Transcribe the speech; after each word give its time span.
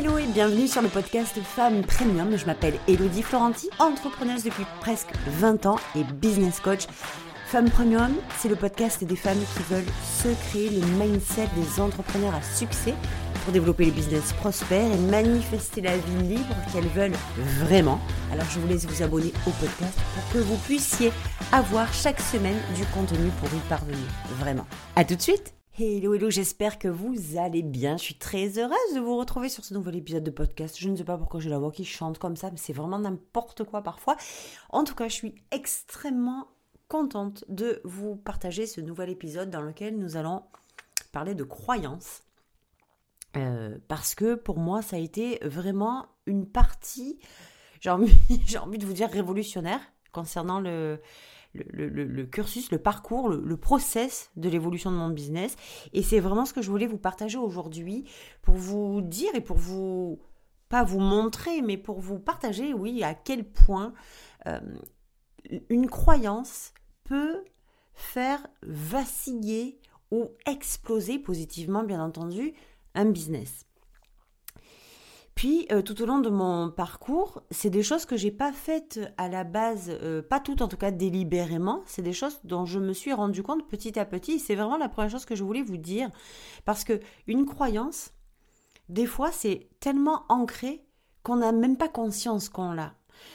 Hello 0.00 0.16
et 0.16 0.26
bienvenue 0.28 0.66
sur 0.66 0.80
le 0.80 0.88
podcast 0.88 1.38
Femmes 1.42 1.82
Premium. 1.82 2.34
Je 2.34 2.46
m'appelle 2.46 2.72
Elodie 2.88 3.22
Florenti, 3.22 3.68
entrepreneuse 3.78 4.44
depuis 4.44 4.64
presque 4.80 5.10
20 5.26 5.66
ans 5.66 5.76
et 5.94 6.04
business 6.04 6.58
coach. 6.58 6.86
Femme 7.48 7.68
Premium, 7.68 8.10
c'est 8.38 8.48
le 8.48 8.56
podcast 8.56 9.04
des 9.04 9.14
femmes 9.14 9.42
qui 9.54 9.62
veulent 9.64 9.92
se 10.22 10.28
créer 10.48 10.70
le 10.70 10.86
mindset 10.96 11.48
des 11.54 11.82
entrepreneurs 11.82 12.34
à 12.34 12.40
succès 12.40 12.94
pour 13.44 13.52
développer 13.52 13.84
les 13.84 13.90
business 13.90 14.32
prospères 14.32 14.90
et 14.90 15.10
manifester 15.10 15.82
la 15.82 15.98
vie 15.98 16.28
libre 16.28 16.56
qu'elles 16.72 16.88
veulent 16.88 17.18
vraiment. 17.58 18.00
Alors 18.32 18.46
je 18.48 18.58
vous 18.58 18.68
laisse 18.68 18.86
vous 18.86 19.02
abonner 19.02 19.34
au 19.46 19.50
podcast 19.50 19.98
pour 20.14 20.32
que 20.32 20.38
vous 20.38 20.56
puissiez 20.64 21.12
avoir 21.52 21.92
chaque 21.92 22.20
semaine 22.20 22.56
du 22.74 22.86
contenu 22.86 23.28
pour 23.38 23.50
y 23.50 23.60
parvenir. 23.68 23.98
Vraiment. 24.38 24.64
À 24.96 25.04
tout 25.04 25.16
de 25.16 25.20
suite 25.20 25.59
Hello, 25.82 26.12
hello, 26.12 26.28
j'espère 26.28 26.78
que 26.78 26.88
vous 26.88 27.38
allez 27.38 27.62
bien. 27.62 27.96
Je 27.96 28.02
suis 28.02 28.18
très 28.18 28.58
heureuse 28.58 28.94
de 28.94 29.00
vous 29.00 29.16
retrouver 29.16 29.48
sur 29.48 29.64
ce 29.64 29.72
nouvel 29.72 29.96
épisode 29.96 30.22
de 30.22 30.30
podcast. 30.30 30.76
Je 30.78 30.90
ne 30.90 30.94
sais 30.94 31.04
pas 31.04 31.16
pourquoi 31.16 31.40
j'ai 31.40 31.48
la 31.48 31.58
voix 31.58 31.72
qui 31.72 31.86
chante 31.86 32.18
comme 32.18 32.36
ça, 32.36 32.50
mais 32.50 32.58
c'est 32.58 32.74
vraiment 32.74 32.98
n'importe 32.98 33.64
quoi 33.64 33.80
parfois. 33.80 34.18
En 34.68 34.84
tout 34.84 34.94
cas, 34.94 35.08
je 35.08 35.14
suis 35.14 35.34
extrêmement 35.50 36.48
contente 36.88 37.46
de 37.48 37.80
vous 37.84 38.14
partager 38.14 38.66
ce 38.66 38.82
nouvel 38.82 39.08
épisode 39.08 39.48
dans 39.48 39.62
lequel 39.62 39.96
nous 39.96 40.18
allons 40.18 40.42
parler 41.12 41.34
de 41.34 41.44
croyances. 41.44 42.24
Euh, 43.38 43.78
parce 43.88 44.14
que 44.14 44.34
pour 44.34 44.58
moi, 44.58 44.82
ça 44.82 44.96
a 44.96 44.98
été 44.98 45.38
vraiment 45.40 46.08
une 46.26 46.46
partie, 46.46 47.18
j'ai 47.80 47.88
envie, 47.88 48.12
envie 48.62 48.76
de 48.76 48.84
vous 48.84 48.92
dire 48.92 49.08
révolutionnaire 49.08 49.80
concernant 50.12 50.60
le, 50.60 51.00
le, 51.54 52.24
cursus, 52.24 52.70
le 52.70 52.78
parcours, 52.78 53.28
le, 53.28 53.56
process 53.56 54.30
de 54.36 54.48
l'évolution 54.48 54.90
de 54.90 54.96
mon 54.96 55.10
business. 55.10 55.56
Et 55.92 56.02
c'est 56.02 56.20
vraiment 56.20 56.44
ce 56.44 56.52
que 56.52 56.62
je 56.62 56.70
voulais 56.70 56.86
vous 56.86 56.98
partager 56.98 57.38
aujourd'hui 57.38 58.04
pour 58.42 58.54
vous 58.54 59.00
dire 59.02 59.34
et 59.34 59.40
pour 59.40 59.56
vous, 59.56 60.20
pas 60.68 60.84
vous 60.84 61.00
montrer, 61.00 61.62
mais 61.62 61.76
pour 61.76 62.00
vous 62.00 62.18
partager, 62.18 62.72
oui, 62.72 63.02
à 63.02 63.14
quel 63.14 63.44
point 63.44 63.92
euh, 64.46 64.60
une 65.68 65.88
croyance 65.88 66.72
peut 67.04 67.44
faire 67.94 68.46
vaciller 68.62 69.80
ou 70.10 70.28
exploser 70.46 71.18
positivement, 71.18 71.82
bien 71.82 72.02
entendu, 72.02 72.54
un 72.94 73.06
business. 73.06 73.66
Puis, 75.40 75.66
euh, 75.72 75.80
tout 75.80 76.02
au 76.02 76.04
long 76.04 76.18
de 76.18 76.28
mon 76.28 76.70
parcours, 76.70 77.40
c'est 77.50 77.70
des 77.70 77.82
choses 77.82 78.04
que 78.04 78.14
j'ai 78.14 78.30
pas 78.30 78.52
faites 78.52 79.00
à 79.16 79.26
la 79.26 79.42
base, 79.42 79.88
euh, 79.88 80.20
pas 80.20 80.38
toutes 80.38 80.60
en 80.60 80.68
tout 80.68 80.76
cas 80.76 80.90
délibérément. 80.90 81.80
C'est 81.86 82.02
des 82.02 82.12
choses 82.12 82.40
dont 82.44 82.66
je 82.66 82.78
me 82.78 82.92
suis 82.92 83.14
rendu 83.14 83.42
compte 83.42 83.66
petit 83.66 83.98
à 83.98 84.04
petit. 84.04 84.38
C'est 84.38 84.54
vraiment 84.54 84.76
la 84.76 84.90
première 84.90 85.10
chose 85.10 85.24
que 85.24 85.34
je 85.34 85.42
voulais 85.42 85.62
vous 85.62 85.78
dire, 85.78 86.10
parce 86.66 86.84
que 86.84 87.00
une 87.26 87.46
croyance, 87.46 88.12
des 88.90 89.06
fois, 89.06 89.32
c'est 89.32 89.70
tellement 89.80 90.24
ancré 90.28 90.84
qu'on 91.22 91.36
n'a 91.36 91.52
même 91.52 91.78
pas 91.78 91.88
conscience 91.88 92.50
qu'on 92.50 92.72
l'a. 92.72 92.92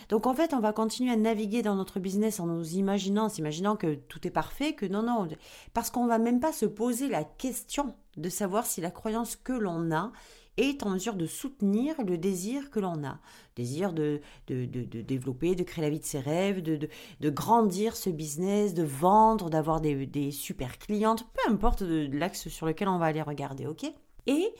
Donc 0.09 0.27
en 0.27 0.35
fait, 0.35 0.53
on 0.53 0.59
va 0.59 0.73
continuer 0.73 1.11
à 1.11 1.17
naviguer 1.17 1.63
dans 1.63 1.73
notre 1.73 1.99
business 1.99 2.39
en 2.39 2.45
nous 2.45 2.75
imaginant, 2.75 3.29
s'imaginant 3.29 3.77
que 3.77 3.95
tout 3.95 4.27
est 4.27 4.31
parfait, 4.31 4.73
que 4.73 4.85
non, 4.85 5.01
non, 5.01 5.27
parce 5.73 5.89
qu'on 5.89 6.05
va 6.05 6.19
même 6.19 6.39
pas 6.39 6.53
se 6.53 6.67
poser 6.67 7.09
la 7.09 7.23
question 7.23 7.95
de 8.15 8.29
savoir 8.29 8.67
si 8.67 8.79
la 8.79 8.91
croyance 8.91 9.35
que 9.35 9.53
l'on 9.53 9.91
a 9.91 10.11
est 10.57 10.83
en 10.83 10.89
mesure 10.89 11.15
de 11.15 11.25
soutenir 11.25 11.95
le 12.05 12.17
désir 12.17 12.69
que 12.69 12.79
l'on 12.79 13.03
a. 13.03 13.19
Désir 13.55 13.93
de, 13.93 14.21
de, 14.47 14.65
de, 14.65 15.01
développer, 15.01 15.55
de 15.55 15.63
créer 15.63 15.83
la 15.83 15.89
vie 15.89 15.99
de 15.99 16.05
ses 16.05 16.19
rêves, 16.19 16.61
de, 16.61 16.89
grandir 17.29 17.95
ce 17.95 18.09
business, 18.09 18.73
de 18.73 18.83
vendre, 18.83 19.49
d'avoir 19.49 19.81
des, 19.81 20.05
des, 20.05 20.31
super 20.31 20.77
clientes, 20.77 21.25
peu 21.33 21.51
importe 21.51 21.81
l'axe 21.81 22.47
sur 22.47 22.65
lequel 22.65 22.87
on 22.87 22.97
va 22.97 23.07
aller 23.07 23.21
regarder, 23.21 23.67
ok? 23.67 23.85
Et 24.27 24.53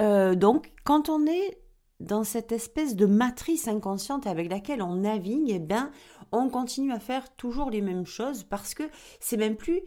euh, 0.00 0.34
donc, 0.34 0.72
quand 0.84 1.08
on 1.08 1.26
est 1.26 1.58
dans 2.00 2.24
cette 2.24 2.52
espèce 2.52 2.94
de 2.94 3.06
matrice 3.06 3.66
inconsciente 3.66 4.26
avec 4.26 4.50
laquelle 4.50 4.82
on 4.82 4.96
navigue, 4.96 5.50
eh 5.50 5.58
bien, 5.58 5.90
on 6.30 6.48
continue 6.48 6.92
à 6.92 7.00
faire 7.00 7.34
toujours 7.36 7.70
les 7.70 7.80
mêmes 7.80 8.06
choses 8.06 8.44
parce 8.44 8.74
que 8.74 8.84
c'est 9.20 9.36
même 9.36 9.56
plus 9.56 9.80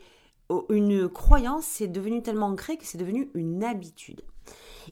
oh, 0.49 0.65
une 0.69 1.07
croyance, 1.07 1.65
c'est 1.65 1.87
devenu 1.87 2.21
tellement 2.21 2.47
ancré 2.47 2.77
que 2.77 2.85
c'est 2.85 2.97
devenu 2.97 3.29
une 3.33 3.63
habitude. 3.63 4.21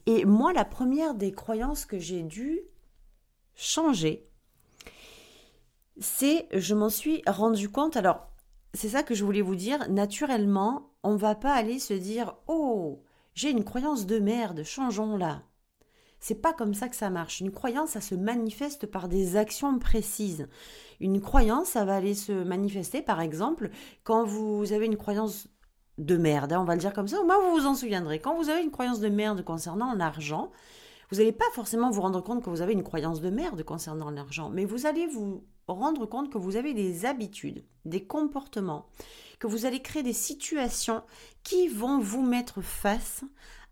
Et 0.06 0.24
moi, 0.24 0.52
la 0.52 0.64
première 0.64 1.14
des 1.14 1.32
croyances 1.32 1.84
que 1.84 1.98
j'ai 1.98 2.22
dû 2.22 2.60
changer, 3.54 4.28
c'est, 5.98 6.48
je 6.52 6.74
m'en 6.74 6.88
suis 6.88 7.22
rendu 7.26 7.68
compte, 7.68 7.96
alors, 7.96 8.28
c'est 8.74 8.88
ça 8.88 9.02
que 9.02 9.14
je 9.14 9.24
voulais 9.24 9.42
vous 9.42 9.56
dire, 9.56 9.90
naturellement, 9.90 10.92
on 11.02 11.16
va 11.16 11.34
pas 11.34 11.52
aller 11.52 11.78
se 11.78 11.94
dire, 11.94 12.36
oh, 12.46 13.02
j'ai 13.34 13.50
une 13.50 13.64
croyance 13.64 14.06
de 14.06 14.18
merde, 14.18 14.62
changeons-la. 14.64 15.42
C'est 16.20 16.34
pas 16.34 16.52
comme 16.52 16.74
ça 16.74 16.88
que 16.88 16.96
ça 16.96 17.08
marche. 17.08 17.40
Une 17.40 17.50
croyance, 17.50 17.90
ça 17.90 18.02
se 18.02 18.14
manifeste 18.14 18.86
par 18.86 19.08
des 19.08 19.36
actions 19.36 19.78
précises. 19.78 20.48
Une 21.00 21.20
croyance, 21.20 21.68
ça 21.68 21.86
va 21.86 21.96
aller 21.96 22.14
se 22.14 22.32
manifester, 22.32 23.00
par 23.00 23.22
exemple, 23.22 23.70
quand 24.04 24.24
vous 24.24 24.72
avez 24.72 24.84
une 24.84 24.98
croyance 24.98 25.48
de 26.00 26.16
merde, 26.16 26.52
hein, 26.52 26.60
on 26.60 26.64
va 26.64 26.74
le 26.74 26.80
dire 26.80 26.92
comme 26.92 27.08
ça, 27.08 27.20
au 27.20 27.24
moins 27.24 27.38
vous 27.38 27.60
vous 27.60 27.66
en 27.66 27.74
souviendrez. 27.74 28.18
Quand 28.18 28.34
vous 28.34 28.48
avez 28.48 28.62
une 28.62 28.70
croyance 28.70 29.00
de 29.00 29.08
merde 29.08 29.44
concernant 29.44 29.94
l'argent, 29.94 30.50
vous 31.10 31.18
n'allez 31.18 31.32
pas 31.32 31.44
forcément 31.52 31.90
vous 31.90 32.00
rendre 32.00 32.22
compte 32.22 32.42
que 32.42 32.50
vous 32.50 32.62
avez 32.62 32.72
une 32.72 32.82
croyance 32.82 33.20
de 33.20 33.30
merde 33.30 33.62
concernant 33.62 34.10
l'argent, 34.10 34.48
mais 34.50 34.64
vous 34.64 34.86
allez 34.86 35.06
vous 35.06 35.44
rendre 35.68 36.06
compte 36.06 36.32
que 36.32 36.38
vous 36.38 36.56
avez 36.56 36.72
des 36.74 37.04
habitudes, 37.04 37.64
des 37.84 38.04
comportements, 38.04 38.86
que 39.38 39.46
vous 39.46 39.66
allez 39.66 39.82
créer 39.82 40.02
des 40.02 40.12
situations 40.14 41.02
qui 41.42 41.68
vont 41.68 41.98
vous 41.98 42.22
mettre 42.22 42.62
face 42.62 43.22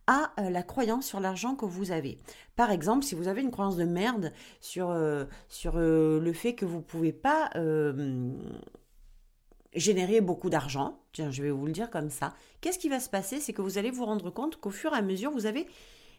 à 0.06 0.32
euh, 0.38 0.50
la 0.50 0.62
croyance 0.62 1.06
sur 1.06 1.20
l'argent 1.20 1.54
que 1.54 1.66
vous 1.66 1.92
avez. 1.92 2.18
Par 2.56 2.70
exemple, 2.70 3.04
si 3.04 3.14
vous 3.14 3.28
avez 3.28 3.42
une 3.42 3.50
croyance 3.50 3.76
de 3.76 3.84
merde 3.84 4.32
sur, 4.60 4.90
euh, 4.90 5.24
sur 5.48 5.76
euh, 5.76 6.18
le 6.20 6.32
fait 6.32 6.54
que 6.54 6.64
vous 6.64 6.78
ne 6.78 6.82
pouvez 6.82 7.12
pas 7.12 7.50
générer 9.74 10.20
beaucoup 10.20 10.50
d'argent, 10.50 11.00
tiens, 11.12 11.30
je 11.30 11.42
vais 11.42 11.50
vous 11.50 11.66
le 11.66 11.72
dire 11.72 11.90
comme 11.90 12.10
ça, 12.10 12.34
qu'est-ce 12.60 12.78
qui 12.78 12.88
va 12.88 13.00
se 13.00 13.08
passer? 13.08 13.40
C'est 13.40 13.52
que 13.52 13.62
vous 13.62 13.78
allez 13.78 13.90
vous 13.90 14.04
rendre 14.04 14.30
compte 14.30 14.56
qu'au 14.56 14.70
fur 14.70 14.92
et 14.94 14.96
à 14.96 15.02
mesure, 15.02 15.30
vous 15.30 15.46
avez 15.46 15.66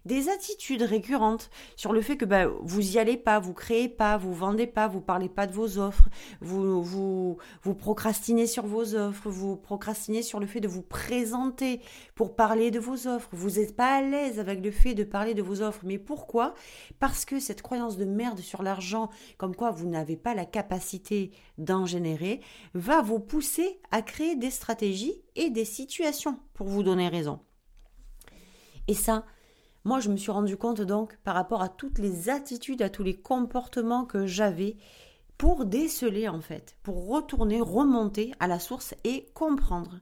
des 0.05 0.29
attitudes 0.29 0.81
récurrentes 0.81 1.49
sur 1.75 1.93
le 1.93 2.01
fait 2.01 2.17
que 2.17 2.25
bah, 2.25 2.47
vous 2.61 2.95
y 2.95 2.99
allez 2.99 3.17
pas, 3.17 3.39
vous 3.39 3.53
créez 3.53 3.89
pas, 3.89 4.17
vous 4.17 4.33
vendez 4.33 4.67
pas, 4.67 4.87
vous 4.87 5.01
parlez 5.01 5.29
pas 5.29 5.47
de 5.47 5.53
vos 5.53 5.77
offres, 5.77 6.07
vous, 6.41 6.81
vous, 6.81 7.37
vous 7.63 7.75
procrastinez 7.75 8.47
sur 8.47 8.65
vos 8.65 8.95
offres, 8.95 9.29
vous 9.29 9.57
procrastinez 9.57 10.21
sur 10.21 10.39
le 10.39 10.47
fait 10.47 10.61
de 10.61 10.67
vous 10.67 10.81
présenter 10.81 11.81
pour 12.15 12.35
parler 12.35 12.71
de 12.71 12.79
vos 12.79 13.07
offres, 13.07 13.29
vous 13.33 13.51
n'êtes 13.51 13.75
pas 13.75 13.97
à 13.97 14.01
l'aise 14.01 14.39
avec 14.39 14.63
le 14.63 14.71
fait 14.71 14.93
de 14.93 15.03
parler 15.03 15.33
de 15.33 15.41
vos 15.41 15.61
offres. 15.61 15.81
Mais 15.83 15.97
pourquoi? 15.97 16.53
Parce 16.99 17.25
que 17.25 17.39
cette 17.39 17.61
croyance 17.61 17.97
de 17.97 18.05
merde 18.05 18.39
sur 18.39 18.63
l'argent, 18.63 19.09
comme 19.37 19.55
quoi 19.55 19.71
vous 19.71 19.87
n'avez 19.87 20.17
pas 20.17 20.33
la 20.33 20.45
capacité 20.45 21.31
d'en 21.57 21.85
générer, 21.85 22.41
va 22.73 23.01
vous 23.01 23.19
pousser 23.19 23.79
à 23.91 24.01
créer 24.01 24.35
des 24.35 24.51
stratégies 24.51 25.21
et 25.35 25.49
des 25.49 25.65
situations 25.65 26.39
pour 26.53 26.67
vous 26.67 26.83
donner 26.83 27.09
raison. 27.09 27.39
Et 28.87 28.93
ça, 28.93 29.25
moi, 29.85 29.99
je 29.99 30.09
me 30.09 30.17
suis 30.17 30.31
rendu 30.31 30.57
compte 30.57 30.81
donc 30.81 31.17
par 31.23 31.35
rapport 31.35 31.61
à 31.61 31.69
toutes 31.69 31.99
les 31.99 32.29
attitudes, 32.29 32.81
à 32.81 32.89
tous 32.89 33.03
les 33.03 33.15
comportements 33.15 34.05
que 34.05 34.25
j'avais 34.25 34.77
pour 35.37 35.65
déceler 35.65 36.27
en 36.27 36.41
fait, 36.41 36.77
pour 36.83 37.07
retourner, 37.07 37.61
remonter 37.61 38.33
à 38.39 38.47
la 38.47 38.59
source 38.59 38.93
et 39.05 39.29
comprendre 39.33 40.01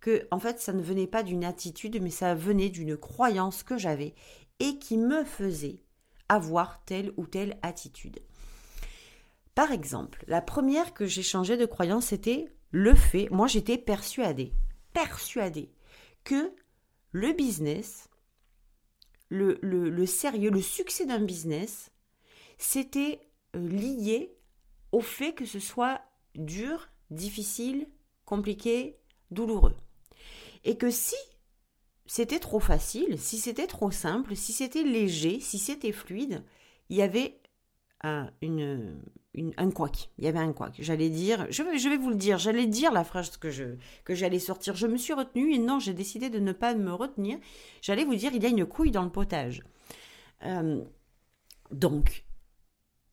que 0.00 0.26
en 0.30 0.38
fait 0.38 0.60
ça 0.60 0.72
ne 0.72 0.82
venait 0.82 1.06
pas 1.06 1.22
d'une 1.22 1.44
attitude 1.44 2.00
mais 2.00 2.10
ça 2.10 2.34
venait 2.34 2.70
d'une 2.70 2.96
croyance 2.96 3.62
que 3.62 3.76
j'avais 3.76 4.14
et 4.60 4.78
qui 4.78 4.96
me 4.96 5.24
faisait 5.24 5.82
avoir 6.30 6.82
telle 6.84 7.12
ou 7.18 7.26
telle 7.26 7.58
attitude. 7.60 8.20
Par 9.54 9.72
exemple, 9.72 10.24
la 10.26 10.40
première 10.40 10.94
que 10.94 11.06
j'ai 11.06 11.22
changé 11.22 11.58
de 11.58 11.66
croyance 11.66 12.06
c'était 12.06 12.46
le 12.70 12.94
fait, 12.94 13.28
moi 13.30 13.46
j'étais 13.46 13.76
persuadée, 13.76 14.54
persuadée 14.94 15.70
que 16.24 16.50
le 17.12 17.32
business 17.32 18.07
le, 19.28 20.06
sérieux, 20.06 20.50
le 20.50 20.60
succès 20.60 21.06
d'un 21.06 21.20
business, 21.20 21.90
c'était 22.58 23.20
euh, 23.56 23.68
lié 23.68 24.34
au 24.92 25.00
fait 25.00 25.32
que 25.32 25.44
ce 25.44 25.60
soit 25.60 26.00
dur, 26.34 26.88
difficile, 27.10 27.88
compliqué, 28.24 28.98
douloureux. 29.30 29.76
Et 30.64 30.76
que 30.76 30.90
si 30.90 31.16
c'était 32.06 32.38
trop 32.38 32.60
facile, 32.60 33.18
si 33.18 33.38
c'était 33.38 33.66
trop 33.66 33.90
simple, 33.90 34.34
si 34.34 34.52
c'était 34.52 34.82
léger, 34.82 35.40
si 35.40 35.58
c'était 35.58 35.92
fluide, 35.92 36.42
il 36.88 36.96
y 36.96 37.02
avait 37.02 37.40
un, 38.02 38.30
une, 38.40 39.02
un 39.56 39.70
couac. 39.70 40.10
Il 40.18 40.24
y 40.24 40.28
avait 40.28 40.38
un 40.38 40.52
couac. 40.52 40.74
J'allais 40.78 41.10
dire, 41.10 41.46
je 41.50 41.62
vais, 41.62 41.78
je 41.78 41.88
vais 41.88 41.96
vous 41.96 42.10
le 42.10 42.16
dire, 42.16 42.38
j'allais 42.38 42.66
dire 42.66 42.92
la 42.92 43.04
phrase 43.04 43.36
que 43.36 43.50
je 43.50 43.76
que 44.04 44.14
j'allais 44.14 44.38
sortir. 44.38 44.76
Je 44.76 44.86
me 44.86 44.96
suis 44.96 45.12
retenue 45.12 45.54
et 45.54 45.58
non, 45.58 45.78
j'ai 45.78 45.94
décidé 45.94 46.30
de 46.30 46.38
ne 46.38 46.52
pas 46.52 46.74
me 46.74 46.92
retenir. 46.92 47.38
J'allais 47.82 48.04
vous 48.04 48.14
dire, 48.14 48.32
il 48.34 48.42
y 48.42 48.46
a 48.46 48.48
une 48.48 48.66
couille 48.66 48.90
dans 48.90 49.04
le 49.04 49.10
potage. 49.10 49.62
Euh, 50.44 50.82
donc, 51.70 52.24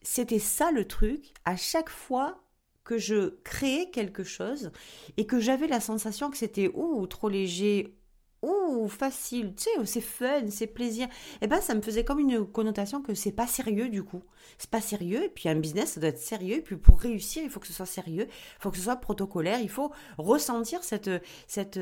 c'était 0.02 0.40
ça 0.40 0.72
le 0.72 0.88
truc. 0.88 1.34
À 1.46 1.56
chaque 1.56 1.90
fois 1.90 2.42
que 2.84 2.98
je 2.98 3.36
créais 3.44 3.90
quelque 3.90 4.24
chose 4.24 4.72
et 5.18 5.26
que 5.26 5.40
j'avais 5.40 5.68
la 5.68 5.80
sensation 5.80 6.30
que 6.30 6.38
c'était 6.38 6.70
ou 6.74 7.06
trop 7.08 7.30
léger 7.30 7.98
oh 8.46 8.88
facile, 8.88 9.54
tu 9.56 9.64
sais, 9.64 9.86
c'est 9.86 10.02
fun, 10.02 10.50
c'est 10.50 10.68
plaisir. 10.68 11.08
Eh 11.42 11.48
ben 11.48 11.62
ça 11.62 11.76
me 11.76 11.82
faisait 11.82 12.04
comme 12.04 12.20
une 12.20 12.46
connotation 12.46 13.02
que 13.02 13.14
c'est 13.14 13.32
pas 13.32 13.48
sérieux 13.48 13.90
du 13.90 14.04
coup. 14.04 14.24
C'est 14.58 14.70
pas 14.70 14.82
sérieux 14.82 15.24
et 15.24 15.30
puis 15.30 15.50
un 15.50 15.56
business 15.56 15.94
ça 15.94 16.00
doit 16.00 16.10
être 16.10 16.20
sérieux 16.20 16.58
et 16.58 16.62
puis 16.62 16.78
pour 16.78 17.00
réussir, 17.00 17.44
il 17.44 17.50
faut 17.50 17.60
que 17.60 17.68
ce 17.68 17.74
soit 17.74 17.86
sérieux, 17.86 18.28
il 18.30 18.62
faut 18.62 18.72
que 18.72 18.78
ce 18.78 18.84
soit 18.84 18.96
protocolaire, 18.98 19.60
il 19.60 19.70
faut 19.70 19.92
ressentir 20.18 20.84
cette 20.84 21.10
cette 21.48 21.80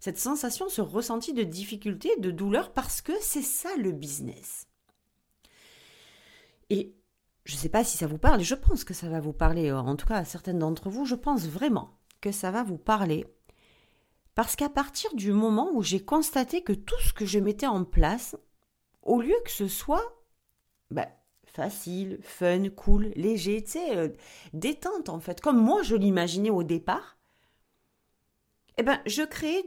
cette 0.00 0.18
sensation, 0.18 0.68
ce 0.68 0.80
ressenti 0.80 1.32
de 1.32 1.42
difficulté, 1.42 2.10
de 2.18 2.30
douleur 2.30 2.72
parce 2.72 3.02
que 3.02 3.12
c'est 3.20 3.42
ça 3.42 3.70
le 3.76 3.92
business. 3.92 4.66
Et 6.70 6.94
je 7.44 7.54
ne 7.54 7.58
sais 7.58 7.68
pas 7.70 7.84
si 7.84 7.96
ça 7.96 8.06
vous 8.06 8.18
parle, 8.18 8.42
je 8.42 8.54
pense 8.54 8.84
que 8.84 8.92
ça 8.94 9.08
va 9.08 9.20
vous 9.20 9.32
parler, 9.32 9.72
en 9.72 9.96
tout 9.96 10.06
cas 10.06 10.16
à 10.16 10.24
certaines 10.24 10.58
d'entre 10.58 10.90
vous, 10.90 11.06
je 11.06 11.14
pense 11.14 11.46
vraiment 11.46 11.98
que 12.20 12.30
ça 12.30 12.50
va 12.50 12.62
vous 12.62 12.78
parler 12.78 13.26
parce 14.38 14.54
qu'à 14.54 14.68
partir 14.68 15.12
du 15.16 15.32
moment 15.32 15.72
où 15.72 15.82
j'ai 15.82 15.98
constaté 15.98 16.62
que 16.62 16.72
tout 16.72 17.00
ce 17.00 17.12
que 17.12 17.26
je 17.26 17.40
mettais 17.40 17.66
en 17.66 17.82
place, 17.82 18.36
au 19.02 19.20
lieu 19.20 19.34
que 19.44 19.50
ce 19.50 19.66
soit 19.66 20.22
bah, 20.92 21.08
facile, 21.44 22.20
fun, 22.22 22.68
cool, 22.68 23.10
léger, 23.16 23.64
tu 23.64 23.78
euh, 23.78 24.10
détente 24.52 25.08
en 25.08 25.18
fait, 25.18 25.40
comme 25.40 25.60
moi 25.60 25.82
je 25.82 25.96
l'imaginais 25.96 26.50
au 26.50 26.62
départ, 26.62 27.18
eh 28.76 28.84
ben, 28.84 29.00
je 29.06 29.22
créais 29.22 29.64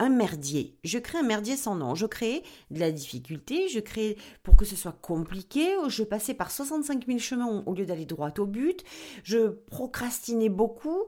un 0.00 0.08
merdier. 0.08 0.76
Je 0.82 0.98
crée 0.98 1.18
un 1.18 1.22
merdier 1.22 1.56
sans 1.56 1.76
nom. 1.76 1.94
Je 1.94 2.06
crée 2.06 2.42
de 2.70 2.80
la 2.80 2.90
difficulté, 2.90 3.68
je 3.68 3.78
crée 3.78 4.16
pour 4.42 4.56
que 4.56 4.64
ce 4.64 4.74
soit 4.74 4.96
compliqué, 5.00 5.68
je 5.88 6.02
passais 6.02 6.34
par 6.34 6.50
65 6.50 7.06
000 7.06 7.18
chemins 7.18 7.62
au 7.66 7.74
lieu 7.74 7.86
d'aller 7.86 8.06
droit 8.06 8.32
au 8.38 8.46
but, 8.46 8.82
je 9.22 9.48
procrastinais 9.70 10.48
beaucoup, 10.48 11.04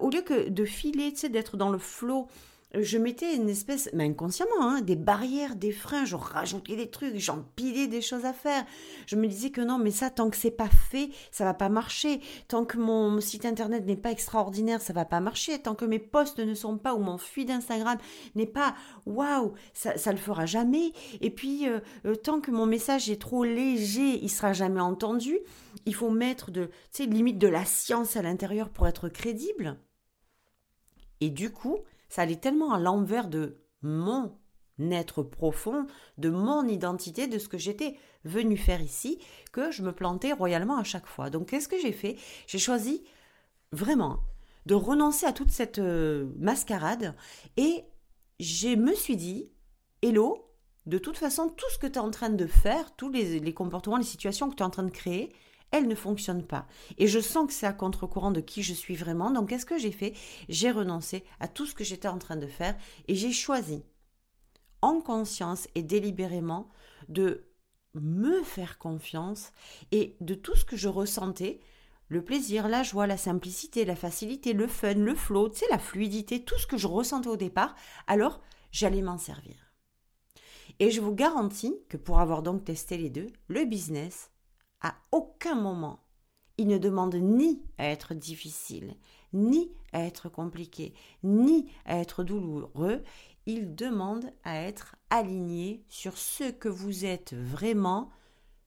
au 0.00 0.10
lieu 0.10 0.22
que 0.22 0.48
de 0.48 0.64
filer, 0.64 1.12
tu 1.12 1.20
sais, 1.20 1.28
d'être 1.28 1.56
dans 1.56 1.70
le 1.70 1.78
flot 1.78 2.26
je 2.80 2.98
mettais 2.98 3.34
une 3.36 3.48
espèce, 3.48 3.88
mais 3.92 4.04
inconsciemment, 4.04 4.60
hein, 4.60 4.80
des 4.80 4.96
barrières, 4.96 5.56
des 5.56 5.72
freins, 5.72 6.04
je 6.04 6.16
rajoutais 6.16 6.76
des 6.76 6.90
trucs, 6.90 7.16
j'empilais 7.16 7.86
des 7.86 8.00
choses 8.00 8.24
à 8.24 8.32
faire. 8.32 8.64
Je 9.06 9.16
me 9.16 9.26
disais 9.26 9.50
que 9.50 9.60
non, 9.60 9.78
mais 9.78 9.90
ça, 9.90 10.10
tant 10.10 10.30
que 10.30 10.36
c'est 10.36 10.50
pas 10.50 10.68
fait, 10.68 11.10
ça 11.30 11.44
va 11.44 11.54
pas 11.54 11.68
marcher. 11.68 12.20
Tant 12.48 12.64
que 12.64 12.78
mon 12.78 13.20
site 13.20 13.44
internet 13.44 13.86
n'est 13.86 13.96
pas 13.96 14.10
extraordinaire, 14.10 14.82
ça 14.82 14.92
va 14.92 15.04
pas 15.04 15.20
marcher. 15.20 15.58
Tant 15.60 15.74
que 15.74 15.84
mes 15.84 15.98
posts 15.98 16.38
ne 16.38 16.54
sont 16.54 16.78
pas, 16.78 16.94
ou 16.94 16.98
mon 16.98 17.18
feed 17.18 17.48
d'Instagram 17.48 17.98
n'est 18.34 18.46
pas, 18.46 18.74
waouh, 19.06 19.52
ça, 19.72 19.96
ça 19.96 20.12
le 20.12 20.18
fera 20.18 20.46
jamais. 20.46 20.92
Et 21.20 21.30
puis, 21.30 21.68
euh, 21.68 21.80
euh, 22.06 22.14
tant 22.14 22.40
que 22.40 22.50
mon 22.50 22.66
message 22.66 23.10
est 23.10 23.20
trop 23.20 23.44
léger, 23.44 24.18
il 24.22 24.30
sera 24.30 24.52
jamais 24.52 24.80
entendu. 24.80 25.38
Il 25.86 25.94
faut 25.94 26.10
mettre 26.10 26.50
de, 26.50 26.70
tu 26.92 27.06
limite 27.06 27.38
de 27.38 27.48
la 27.48 27.64
science 27.64 28.16
à 28.16 28.22
l'intérieur 28.22 28.68
pour 28.68 28.86
être 28.86 29.08
crédible. 29.08 29.78
Et 31.20 31.30
du 31.30 31.50
coup, 31.50 31.78
ça 32.14 32.22
allait 32.22 32.36
tellement 32.36 32.72
à 32.72 32.78
l'envers 32.78 33.26
de 33.26 33.58
mon 33.82 34.38
être 34.78 35.24
profond, 35.24 35.88
de 36.16 36.30
mon 36.30 36.64
identité, 36.68 37.26
de 37.26 37.40
ce 37.40 37.48
que 37.48 37.58
j'étais 37.58 37.96
venu 38.24 38.56
faire 38.56 38.80
ici, 38.80 39.18
que 39.50 39.72
je 39.72 39.82
me 39.82 39.90
plantais 39.90 40.32
royalement 40.32 40.76
à 40.76 40.84
chaque 40.84 41.08
fois. 41.08 41.28
Donc 41.28 41.48
qu'est-ce 41.48 41.66
que 41.66 41.80
j'ai 41.80 41.90
fait? 41.90 42.16
J'ai 42.46 42.60
choisi 42.60 43.02
vraiment 43.72 44.20
de 44.66 44.76
renoncer 44.76 45.26
à 45.26 45.32
toute 45.32 45.50
cette 45.50 45.80
euh, 45.80 46.30
mascarade 46.38 47.16
et 47.56 47.82
je 48.38 48.76
me 48.76 48.94
suis 48.94 49.16
dit, 49.16 49.50
Hello, 50.00 50.54
de 50.86 50.98
toute 50.98 51.18
façon, 51.18 51.48
tout 51.48 51.70
ce 51.72 51.78
que 51.78 51.88
tu 51.88 51.94
es 51.94 51.98
en 51.98 52.12
train 52.12 52.30
de 52.30 52.46
faire, 52.46 52.94
tous 52.94 53.10
les, 53.10 53.40
les 53.40 53.54
comportements, 53.54 53.96
les 53.96 54.04
situations 54.04 54.48
que 54.48 54.54
tu 54.54 54.62
es 54.62 54.66
en 54.66 54.70
train 54.70 54.84
de 54.84 54.90
créer, 54.90 55.32
elle 55.74 55.88
ne 55.88 55.96
fonctionne 55.96 56.44
pas. 56.44 56.68
Et 56.98 57.08
je 57.08 57.18
sens 57.18 57.48
que 57.48 57.52
c'est 57.52 57.66
à 57.66 57.72
contre-courant 57.72 58.30
de 58.30 58.40
qui 58.40 58.62
je 58.62 58.72
suis 58.72 58.94
vraiment. 58.94 59.32
Donc 59.32 59.48
qu'est-ce 59.48 59.66
que 59.66 59.76
j'ai 59.76 59.90
fait? 59.90 60.14
J'ai 60.48 60.70
renoncé 60.70 61.24
à 61.40 61.48
tout 61.48 61.66
ce 61.66 61.74
que 61.74 61.82
j'étais 61.82 62.06
en 62.06 62.18
train 62.18 62.36
de 62.36 62.46
faire 62.46 62.76
et 63.08 63.16
j'ai 63.16 63.32
choisi, 63.32 63.82
en 64.82 65.00
conscience 65.00 65.66
et 65.74 65.82
délibérément, 65.82 66.68
de 67.08 67.48
me 67.94 68.44
faire 68.44 68.78
confiance 68.78 69.50
et 69.90 70.16
de 70.20 70.34
tout 70.34 70.54
ce 70.54 70.64
que 70.64 70.76
je 70.76 70.88
ressentais, 70.88 71.58
le 72.06 72.22
plaisir, 72.22 72.68
la 72.68 72.84
joie, 72.84 73.08
la 73.08 73.16
simplicité, 73.16 73.84
la 73.84 73.96
facilité, 73.96 74.52
le 74.52 74.68
fun, 74.68 74.94
le 74.94 75.16
flow, 75.16 75.48
tu 75.48 75.64
la 75.72 75.78
fluidité, 75.80 76.44
tout 76.44 76.58
ce 76.58 76.68
que 76.68 76.76
je 76.76 76.86
ressentais 76.86 77.28
au 77.28 77.36
départ, 77.36 77.74
alors 78.06 78.40
j'allais 78.70 79.02
m'en 79.02 79.18
servir. 79.18 79.72
Et 80.78 80.92
je 80.92 81.00
vous 81.00 81.14
garantis 81.14 81.74
que 81.88 81.96
pour 81.96 82.20
avoir 82.20 82.42
donc 82.42 82.64
testé 82.64 82.96
les 82.96 83.10
deux, 83.10 83.28
le 83.48 83.64
business, 83.64 84.30
à 84.84 84.94
aucun 85.12 85.54
moment, 85.54 86.04
il 86.58 86.68
ne 86.68 86.78
demande 86.78 87.14
ni 87.14 87.62
à 87.78 87.86
être 87.86 88.12
difficile, 88.12 88.94
ni 89.32 89.72
à 89.92 90.04
être 90.04 90.28
compliqué, 90.28 90.92
ni 91.22 91.72
à 91.86 91.98
être 91.98 92.22
douloureux. 92.22 93.02
Il 93.46 93.74
demande 93.74 94.30
à 94.44 94.60
être 94.60 94.96
aligné 95.08 95.84
sur 95.88 96.18
ce 96.18 96.50
que 96.50 96.68
vous 96.68 97.06
êtes 97.06 97.32
vraiment, 97.32 98.10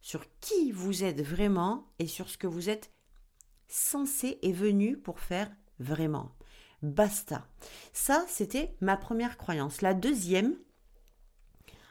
sur 0.02 0.26
qui 0.40 0.72
vous 0.72 1.04
êtes 1.04 1.22
vraiment 1.22 1.88
et 2.00 2.08
sur 2.08 2.30
ce 2.30 2.38
que 2.38 2.48
vous 2.48 2.70
êtes 2.70 2.92
censé 3.68 4.40
et 4.42 4.54
venu 4.54 4.98
pour 4.98 5.20
faire 5.20 5.52
vraiment. 5.80 6.32
Basta. 6.82 7.48
Ça, 7.94 8.26
c'était 8.28 8.76
ma 8.82 8.98
première 8.98 9.38
croyance. 9.38 9.82
La 9.82 9.94
deuxième, 9.94 10.56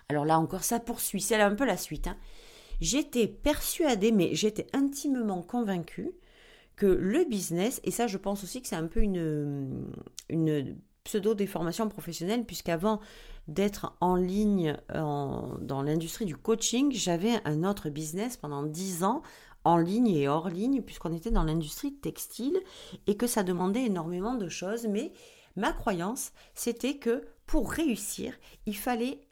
alors 0.09 0.25
là 0.25 0.39
encore, 0.41 0.65
ça 0.65 0.81
poursuit, 0.81 1.21
c'est 1.21 1.41
un 1.41 1.55
peu 1.55 1.65
la 1.65 1.77
suite. 1.77 2.09
Hein 2.09 2.17
j'étais 2.81 3.27
persuadée, 3.27 4.13
mais 4.13 4.35
j'étais 4.35 4.67
intimement 4.73 5.43
convaincue 5.43 6.13
que 6.77 6.87
le 6.87 7.25
business, 7.25 7.81
et 7.85 7.91
ça 7.91 8.07
je 8.07 8.19
pense 8.19 8.45
aussi 8.45 8.61
que 8.61 8.69
c'est 8.69 8.77
un 8.77 8.87
peu 8.87 9.01
une, 9.01 9.85
pseudo-déformation 11.05 11.89
professionnelle, 11.89 12.45
puisqu'avant 12.45 13.01
d'être 13.47 13.97
en 14.01 14.17
ligne 14.17 14.77
dans 14.89 15.83
l'industrie 15.83 16.25
du 16.25 16.37
coaching, 16.37 16.93
j'avais 16.93 17.41
un 17.45 17.63
autre 17.63 17.91
business 17.91 18.37
pendant 18.37 18.65
dix 18.65 19.05
ans 19.05 19.23
en 19.63 19.77
ligne 19.79 20.09
et 20.09 20.29
hors 20.29 20.49
ligne, 20.49 20.83
puisqu'on 20.83 21.13
était 21.13 21.31
dans 21.31 21.45
l'industrie 21.45 21.95
textile 21.95 22.59
et 23.07 23.17
que 23.17 23.27
ça 23.27 23.43
demandait 23.43 23.85
énormément 23.85 24.35
de 24.35 24.49
choses. 24.49 24.87
Mais 24.89 25.13
ma 25.57 25.73
croyance, 25.73 26.33
c'était 26.55 26.99
que 26.99 27.25
pour 27.47 27.71
réussir, 27.71 28.35
il 28.67 28.77
fallait 28.77 29.26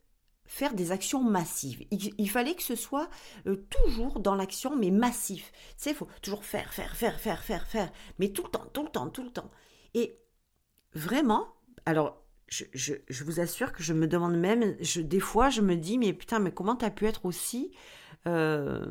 faire 0.47 0.75
des 0.75 0.93
actions 0.93 1.23
massives. 1.23 1.85
Il, 1.91 2.31
fallait 2.31 2.55
que 2.55 2.63
ce 2.63 2.77
soit 2.77 3.09
euh, 3.47 3.67
toujours 3.71 4.21
dans 4.21 4.35
l'action, 4.35 4.77
mais 4.77 4.91
massif. 4.91 5.53
Tu 5.53 5.75
sais, 5.77 5.95
faut 5.95 6.09
toujours 6.23 6.45
faire, 6.45 6.73
faire, 6.73 6.95
faire, 6.97 7.19
faire, 7.19 7.43
faire, 7.43 7.67
faire, 7.67 7.93
mais 8.19 8.29
tout 8.31 8.45
le 8.45 8.51
temps, 8.51 8.67
tout 8.73 8.83
le 8.83 8.91
temps, 8.91 9.09
tout 9.09 9.23
le 9.23 9.31
temps. 9.31 9.51
Et 9.95 10.21
vraiment, 10.93 11.49
alors, 11.87 12.25
je, 12.49 13.25
vous 13.25 13.41
assure 13.41 13.73
que 13.73 13.83
je 13.83 13.93
me 13.93 14.07
demande 14.07 14.37
même, 14.37 14.77
je, 14.81 15.01
des 15.01 15.21
fois, 15.21 15.51
je 15.51 15.61
me 15.61 15.77
dis, 15.77 15.99
mais 15.99 16.13
putain, 16.13 16.39
mais 16.39 16.53
comment 16.53 16.77
tu 16.77 16.85
as 16.85 16.91
pu 16.91 17.07
être 17.07 17.25
aussi 17.25 17.73
euh, 18.27 18.87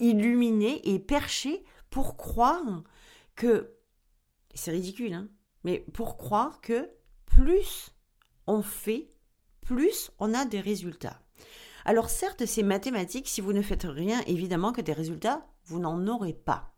illuminé 0.00 0.80
et 0.88 0.98
perché 0.98 1.64
pour 1.90 2.16
croire 2.16 2.82
que, 3.36 3.74
c'est 4.54 4.72
ridicule, 4.72 5.14
hein, 5.14 5.28
mais 5.62 5.80
pour 5.92 6.16
croire 6.16 6.60
que 6.60 6.90
plus 7.26 7.90
on 8.46 8.62
fait, 8.62 9.13
plus 9.64 10.10
on 10.18 10.34
a 10.34 10.44
des 10.44 10.60
résultats. 10.60 11.20
Alors 11.84 12.08
certes, 12.08 12.46
c'est 12.46 12.62
mathématique, 12.62 13.28
si 13.28 13.40
vous 13.40 13.52
ne 13.52 13.62
faites 13.62 13.86
rien, 13.88 14.20
évidemment 14.26 14.72
que 14.72 14.80
des 14.80 14.92
résultats, 14.92 15.46
vous 15.66 15.78
n'en 15.78 16.06
aurez 16.06 16.32
pas. 16.32 16.74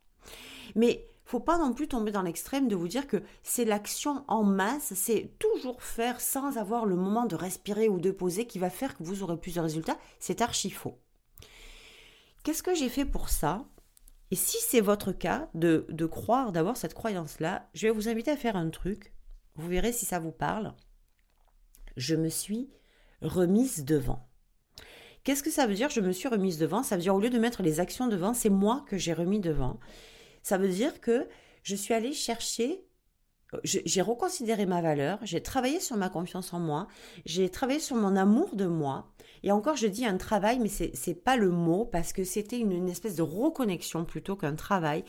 Mais 0.74 1.08
faut 1.24 1.40
pas 1.40 1.58
non 1.58 1.72
plus 1.72 1.88
tomber 1.88 2.12
dans 2.12 2.22
l'extrême 2.22 2.68
de 2.68 2.76
vous 2.76 2.88
dire 2.88 3.06
que 3.06 3.22
c'est 3.42 3.64
l'action 3.64 4.24
en 4.28 4.44
masse, 4.44 4.94
c'est 4.94 5.32
toujours 5.38 5.82
faire 5.82 6.20
sans 6.20 6.56
avoir 6.56 6.86
le 6.86 6.94
moment 6.96 7.26
de 7.26 7.34
respirer 7.34 7.88
ou 7.88 7.98
de 7.98 8.12
poser 8.12 8.46
qui 8.46 8.60
va 8.60 8.70
faire 8.70 8.96
que 8.96 9.02
vous 9.02 9.22
aurez 9.22 9.36
plus 9.36 9.54
de 9.54 9.60
résultats. 9.60 9.98
C'est 10.20 10.40
archi 10.40 10.70
faux. 10.70 10.98
Qu'est-ce 12.44 12.62
que 12.62 12.74
j'ai 12.74 12.88
fait 12.88 13.04
pour 13.04 13.28
ça? 13.28 13.64
Et 14.30 14.36
si 14.36 14.58
c'est 14.60 14.80
votre 14.80 15.12
cas 15.12 15.48
de, 15.54 15.86
de 15.88 16.06
croire, 16.06 16.52
d'avoir 16.52 16.76
cette 16.76 16.94
croyance-là, 16.94 17.68
je 17.74 17.88
vais 17.88 17.92
vous 17.92 18.08
inviter 18.08 18.30
à 18.30 18.36
faire 18.36 18.56
un 18.56 18.70
truc. 18.70 19.12
Vous 19.56 19.68
verrez 19.68 19.92
si 19.92 20.06
ça 20.06 20.20
vous 20.20 20.32
parle 20.32 20.74
je 21.96 22.14
me 22.14 22.28
suis 22.28 22.68
remise 23.22 23.84
devant. 23.84 24.28
Qu'est-ce 25.24 25.42
que 25.42 25.50
ça 25.50 25.66
veut 25.66 25.74
dire 25.74 25.90
je 25.90 26.00
me 26.00 26.12
suis 26.12 26.28
remise 26.28 26.58
devant? 26.58 26.82
Ça 26.82 26.96
veut 26.96 27.02
dire 27.02 27.14
au 27.14 27.20
lieu 27.20 27.30
de 27.30 27.38
mettre 27.38 27.62
les 27.62 27.80
actions 27.80 28.06
devant, 28.06 28.34
c'est 28.34 28.50
moi 28.50 28.84
que 28.88 28.96
j'ai 28.96 29.12
remis 29.12 29.40
devant. 29.40 29.80
Ça 30.42 30.58
veut 30.58 30.68
dire 30.68 31.00
que 31.00 31.26
je 31.62 31.74
suis 31.74 31.94
allée 31.94 32.12
chercher 32.12 32.85
j'ai 33.62 34.02
reconsidéré 34.02 34.66
ma 34.66 34.82
valeur, 34.82 35.18
j'ai 35.22 35.40
travaillé 35.40 35.78
sur 35.78 35.96
ma 35.96 36.08
confiance 36.08 36.52
en 36.52 36.58
moi, 36.58 36.88
j'ai 37.24 37.48
travaillé 37.48 37.78
sur 37.78 37.96
mon 37.96 38.16
amour 38.16 38.56
de 38.56 38.66
moi. 38.66 39.12
Et 39.42 39.52
encore, 39.52 39.76
je 39.76 39.86
dis 39.86 40.04
un 40.04 40.16
travail, 40.16 40.58
mais 40.58 40.68
c'est 40.68 40.92
n'est 41.06 41.14
pas 41.14 41.36
le 41.36 41.50
mot 41.50 41.84
parce 41.84 42.12
que 42.12 42.24
c'était 42.24 42.58
une, 42.58 42.72
une, 42.72 42.88
espèce 42.88 43.14
de 43.14 43.22
reconnexion 43.22 44.04
plutôt 44.04 44.34
qu'un 44.34 44.56
travail. 44.56 45.04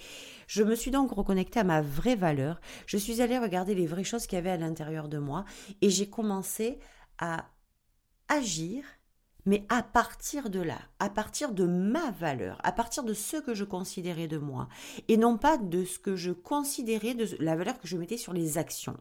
Je 0.48 0.64
me 0.64 0.76
suis 0.76 0.92
donc 0.92 1.12
reconnectée 1.12 1.60
à 1.60 1.64
ma 1.64 1.82
vraie 1.82 2.16
valeur. 2.16 2.62
Je 2.86 2.98
suis 2.98 3.22
allée 3.22 3.40
regarder 3.40 3.74
les 3.74 3.88
vraies 3.88 4.04
choses 4.04 4.28
qu'il 4.28 4.36
y 4.36 4.40
avait 4.40 4.52
à 4.52 4.58
l'intérieur 4.58 5.08
de 5.08 5.18
moi 5.18 5.46
et 5.82 5.90
j'ai 5.90 6.10
commencé 6.10 6.80
à 7.18 7.46
agir, 8.28 8.84
mais 9.48 9.66
à 9.70 9.82
partir 9.82 10.52
de 10.52 10.60
là, 10.60 10.78
à 11.00 11.10
partir 11.10 11.54
de 11.54 11.66
ma 11.66 12.12
valeur, 12.12 12.60
à 12.64 12.72
partir 12.72 13.04
de 13.04 13.14
ce 13.14 13.38
que 13.38 13.56
je 13.56 13.64
considérais 13.64 14.28
de 14.28 14.38
moi, 14.38 14.68
et 15.08 15.18
non 15.18 15.38
pas 15.38 15.58
de 15.58 15.86
ce 15.86 15.98
que 15.98 16.16
je 16.16 16.32
considérais 16.32 17.16
de 17.16 17.26
la 17.40 17.56
valeur 17.56 17.80
que 17.80 17.88
je 17.88 17.98
mettais 17.98 18.18
sur 18.18 18.34
les 18.34 18.58
actions. 18.58 18.98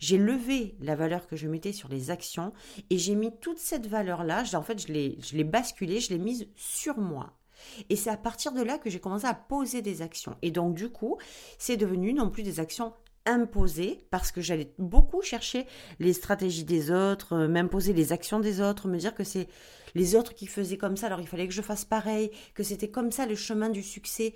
J'ai 0.00 0.18
levé 0.18 0.74
la 0.80 0.96
valeur 0.96 1.28
que 1.28 1.36
je 1.36 1.46
mettais 1.46 1.72
sur 1.72 1.88
les 1.88 2.10
actions 2.10 2.52
et 2.90 2.98
j'ai 2.98 3.14
mis 3.14 3.30
toute 3.40 3.58
cette 3.58 3.86
valeur-là, 3.86 4.44
en 4.54 4.62
fait 4.62 4.80
je 4.80 4.92
l'ai, 4.92 5.18
je 5.20 5.36
l'ai 5.36 5.44
basculée, 5.44 6.00
je 6.00 6.08
l'ai 6.08 6.18
mise 6.18 6.48
sur 6.56 6.98
moi. 6.98 7.34
Et 7.90 7.96
c'est 7.96 8.10
à 8.10 8.16
partir 8.16 8.52
de 8.52 8.62
là 8.62 8.78
que 8.78 8.90
j'ai 8.90 8.98
commencé 8.98 9.26
à 9.26 9.34
poser 9.34 9.82
des 9.82 10.02
actions. 10.02 10.36
Et 10.42 10.50
donc 10.50 10.74
du 10.74 10.88
coup, 10.88 11.18
c'est 11.58 11.76
devenu 11.76 12.12
non 12.12 12.30
plus 12.30 12.42
des 12.42 12.60
actions 12.60 12.92
imposer 13.26 14.00
parce 14.10 14.32
que 14.32 14.40
j'allais 14.40 14.72
beaucoup 14.78 15.22
chercher 15.22 15.66
les 15.98 16.12
stratégies 16.12 16.64
des 16.64 16.90
autres, 16.90 17.34
euh, 17.34 17.48
m'imposer 17.48 17.92
les 17.92 18.12
actions 18.12 18.40
des 18.40 18.60
autres, 18.60 18.88
me 18.88 18.98
dire 18.98 19.14
que 19.14 19.24
c'est 19.24 19.48
les 19.94 20.14
autres 20.14 20.34
qui 20.34 20.46
faisaient 20.46 20.78
comme 20.78 20.96
ça, 20.96 21.06
alors 21.06 21.20
il 21.20 21.28
fallait 21.28 21.48
que 21.48 21.54
je 21.54 21.62
fasse 21.62 21.84
pareil, 21.84 22.30
que 22.54 22.62
c'était 22.62 22.90
comme 22.90 23.12
ça 23.12 23.26
le 23.26 23.34
chemin 23.34 23.68
du 23.68 23.82
succès. 23.82 24.34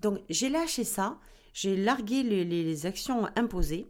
Donc 0.00 0.18
j'ai 0.28 0.48
lâché 0.48 0.84
ça, 0.84 1.18
j'ai 1.52 1.76
largué 1.76 2.22
les, 2.22 2.86
actions 2.86 3.26
imposées 3.36 3.86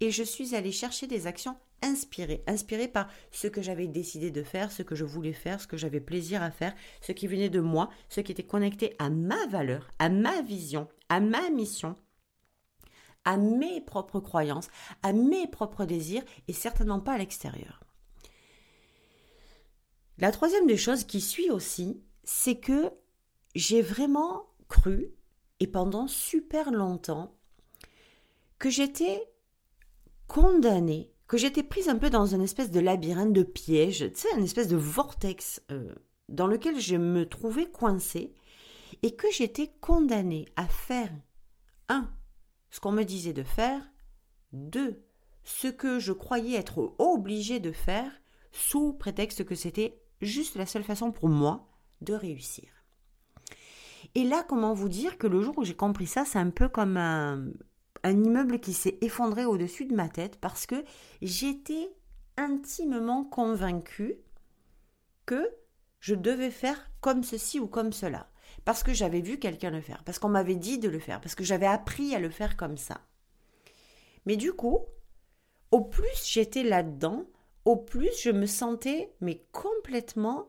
et 0.00 0.10
je 0.10 0.22
suis 0.22 0.54
allée 0.54 0.72
chercher 0.72 1.06
des 1.06 1.26
actions 1.26 1.56
inspirées, 1.82 2.42
inspirées 2.46 2.88
par 2.88 3.08
ce 3.30 3.46
que 3.46 3.62
j'avais 3.62 3.86
décidé 3.86 4.30
de 4.30 4.42
faire, 4.42 4.70
ce 4.70 4.82
que 4.82 4.94
je 4.94 5.04
voulais 5.04 5.32
faire, 5.32 5.60
ce 5.60 5.66
que 5.66 5.78
j'avais 5.78 6.00
plaisir 6.00 6.42
à 6.42 6.50
faire, 6.50 6.74
ce 7.00 7.12
qui 7.12 7.26
venait 7.26 7.48
de 7.48 7.60
moi, 7.60 7.88
ce 8.10 8.20
qui 8.20 8.32
était 8.32 8.42
connecté 8.42 8.94
à 8.98 9.08
ma 9.08 9.46
valeur, 9.46 9.90
à 9.98 10.10
ma 10.10 10.42
vision, 10.42 10.88
à 11.08 11.20
ma 11.20 11.48
mission, 11.48 11.96
à 13.24 13.36
mes 13.36 13.80
propres 13.80 14.20
croyances, 14.20 14.68
à 15.02 15.12
mes 15.12 15.46
propres 15.46 15.84
désirs 15.84 16.24
et 16.48 16.52
certainement 16.52 17.00
pas 17.00 17.12
à 17.12 17.18
l'extérieur. 17.18 17.84
La 20.18 20.32
troisième 20.32 20.66
des 20.66 20.76
choses 20.76 21.04
qui 21.04 21.20
suit 21.20 21.50
aussi, 21.50 22.02
c'est 22.24 22.56
que 22.56 22.90
j'ai 23.54 23.82
vraiment 23.82 24.46
cru, 24.68 25.12
et 25.60 25.66
pendant 25.66 26.06
super 26.06 26.70
longtemps, 26.70 27.34
que 28.58 28.70
j'étais 28.70 29.26
condamnée, 30.28 31.12
que 31.26 31.38
j'étais 31.38 31.62
prise 31.62 31.88
un 31.88 31.96
peu 31.96 32.10
dans 32.10 32.26
une 32.26 32.42
espèce 32.42 32.70
de 32.70 32.80
labyrinthe 32.80 33.32
de 33.32 33.42
piège, 33.42 34.10
tu 34.12 34.20
sais, 34.20 34.28
une 34.36 34.44
espèce 34.44 34.68
de 34.68 34.76
vortex 34.76 35.62
euh, 35.70 35.94
dans 36.28 36.46
lequel 36.46 36.78
je 36.78 36.96
me 36.96 37.28
trouvais 37.28 37.70
coincée, 37.70 38.34
et 39.02 39.16
que 39.16 39.30
j'étais 39.32 39.72
condamnée 39.80 40.46
à 40.56 40.66
faire 40.66 41.10
un 41.88 42.10
ce 42.70 42.80
qu'on 42.80 42.92
me 42.92 43.04
disait 43.04 43.32
de 43.32 43.42
faire, 43.42 43.82
deux, 44.52 45.02
ce 45.44 45.68
que 45.68 45.98
je 45.98 46.12
croyais 46.12 46.58
être 46.58 46.94
obligé 46.98 47.60
de 47.60 47.72
faire, 47.72 48.10
sous 48.52 48.92
prétexte 48.92 49.44
que 49.44 49.54
c'était 49.54 50.00
juste 50.20 50.56
la 50.56 50.66
seule 50.66 50.84
façon 50.84 51.12
pour 51.12 51.28
moi 51.28 51.68
de 52.00 52.14
réussir. 52.14 52.68
Et 54.14 54.24
là, 54.24 54.44
comment 54.48 54.74
vous 54.74 54.88
dire 54.88 55.18
que 55.18 55.26
le 55.26 55.40
jour 55.40 55.58
où 55.58 55.64
j'ai 55.64 55.76
compris 55.76 56.06
ça, 56.06 56.24
c'est 56.24 56.38
un 56.38 56.50
peu 56.50 56.68
comme 56.68 56.96
un, 56.96 57.44
un 58.02 58.24
immeuble 58.24 58.58
qui 58.58 58.72
s'est 58.72 58.98
effondré 59.02 59.44
au-dessus 59.44 59.86
de 59.86 59.94
ma 59.94 60.08
tête 60.08 60.36
parce 60.40 60.66
que 60.66 60.84
j'étais 61.22 61.92
intimement 62.36 63.24
convaincue 63.24 64.16
que 65.26 65.48
je 66.00 66.14
devais 66.14 66.50
faire 66.50 66.90
comme 67.00 67.22
ceci 67.22 67.60
ou 67.60 67.66
comme 67.66 67.92
cela 67.92 68.29
parce 68.64 68.82
que 68.82 68.92
j'avais 68.92 69.20
vu 69.20 69.38
quelqu'un 69.38 69.70
le 69.70 69.80
faire, 69.80 70.02
parce 70.04 70.18
qu'on 70.18 70.28
m'avait 70.28 70.56
dit 70.56 70.78
de 70.78 70.88
le 70.88 70.98
faire, 70.98 71.20
parce 71.20 71.34
que 71.34 71.44
j'avais 71.44 71.66
appris 71.66 72.14
à 72.14 72.20
le 72.20 72.30
faire 72.30 72.56
comme 72.56 72.76
ça. 72.76 73.00
Mais 74.26 74.36
du 74.36 74.52
coup, 74.52 74.80
au 75.70 75.82
plus 75.82 76.24
j'étais 76.26 76.62
là-dedans, 76.62 77.24
au 77.64 77.76
plus 77.76 78.10
je 78.22 78.30
me 78.30 78.46
sentais 78.46 79.12
mais 79.20 79.44
complètement, 79.52 80.48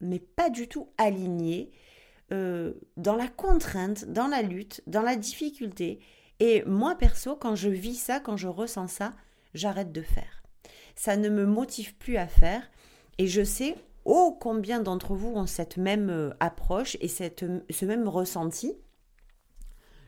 mais 0.00 0.18
pas 0.18 0.50
du 0.50 0.68
tout 0.68 0.88
alignée 0.98 1.70
euh, 2.32 2.74
dans 2.96 3.16
la 3.16 3.28
contrainte, 3.28 4.06
dans 4.06 4.28
la 4.28 4.42
lutte, 4.42 4.82
dans 4.86 5.02
la 5.02 5.16
difficulté. 5.16 6.00
Et 6.40 6.64
moi 6.64 6.94
perso, 6.94 7.36
quand 7.36 7.54
je 7.54 7.68
vis 7.68 7.96
ça, 7.96 8.20
quand 8.20 8.36
je 8.36 8.48
ressens 8.48 8.88
ça, 8.88 9.12
j'arrête 9.54 9.92
de 9.92 10.02
faire. 10.02 10.42
Ça 10.94 11.16
ne 11.16 11.28
me 11.28 11.46
motive 11.46 11.94
plus 11.96 12.16
à 12.16 12.26
faire. 12.26 12.70
Et 13.18 13.26
je 13.26 13.44
sais 13.44 13.76
Oh, 14.04 14.36
combien 14.40 14.80
d'entre 14.80 15.14
vous 15.14 15.32
ont 15.34 15.46
cette 15.46 15.76
même 15.76 16.10
euh, 16.10 16.30
approche 16.40 16.96
et 17.00 17.08
cette, 17.08 17.44
ce 17.70 17.84
même 17.84 18.08
ressenti? 18.08 18.74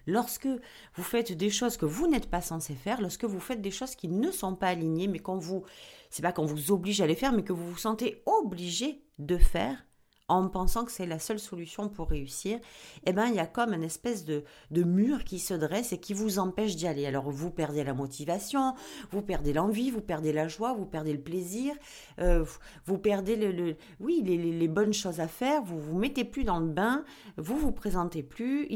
Lorsque 0.06 0.48
vous 0.94 1.02
faites 1.02 1.32
des 1.32 1.50
choses 1.50 1.76
que 1.76 1.86
vous 1.86 2.06
n'êtes 2.06 2.28
pas 2.28 2.42
censé 2.42 2.74
faire, 2.74 3.00
lorsque 3.00 3.24
vous 3.24 3.40
faites 3.40 3.62
des 3.62 3.70
choses 3.70 3.94
qui 3.94 4.08
ne 4.08 4.30
sont 4.30 4.54
pas 4.54 4.68
alignées, 4.68 5.08
mais 5.08 5.18
qu'on 5.18 5.38
vous, 5.38 5.64
c'est 6.10 6.22
pas 6.22 6.32
qu'on 6.32 6.44
vous 6.44 6.72
oblige 6.72 7.00
à 7.00 7.06
les 7.06 7.14
faire, 7.14 7.32
mais 7.32 7.44
que 7.44 7.54
vous 7.54 7.70
vous 7.70 7.78
sentez 7.78 8.22
obligé 8.26 9.02
de 9.18 9.38
faire, 9.38 9.86
en 10.28 10.48
pensant 10.48 10.84
que 10.84 10.92
c'est 10.92 11.06
la 11.06 11.18
seule 11.18 11.38
solution 11.38 11.88
pour 11.88 12.08
réussir, 12.08 12.58
eh 13.04 13.12
ben 13.12 13.26
il 13.26 13.34
y 13.34 13.40
a 13.40 13.46
comme 13.46 13.74
une 13.74 13.82
espèce 13.82 14.24
de, 14.24 14.44
mur 14.70 15.24
qui 15.24 15.38
se 15.38 15.54
dresse 15.54 15.92
et 15.92 15.98
qui 15.98 16.14
vous 16.14 16.38
empêche 16.38 16.76
d'y 16.76 16.86
aller. 16.86 17.06
Alors 17.06 17.30
vous 17.30 17.50
perdez 17.50 17.84
la 17.84 17.94
motivation, 17.94 18.74
vous 19.10 19.22
perdez 19.22 19.52
l'envie, 19.52 19.90
vous 19.90 20.00
perdez 20.00 20.32
la 20.32 20.48
joie, 20.48 20.72
vous 20.72 20.86
perdez 20.86 21.12
le 21.12 21.20
plaisir, 21.20 21.74
euh, 22.20 22.44
vous 22.86 22.98
perdez 22.98 23.36
le, 23.36 23.76
oui 24.00 24.22
les, 24.24 24.68
bonnes 24.68 24.94
choses 24.94 25.20
à 25.20 25.28
faire, 25.28 25.62
vous 25.62 25.78
vous 25.78 25.98
mettez 25.98 26.24
plus 26.24 26.44
dans 26.44 26.58
le 26.58 26.68
bain, 26.68 27.04
vous 27.36 27.58
vous 27.58 27.72
présentez 27.72 28.22
plus. 28.22 28.68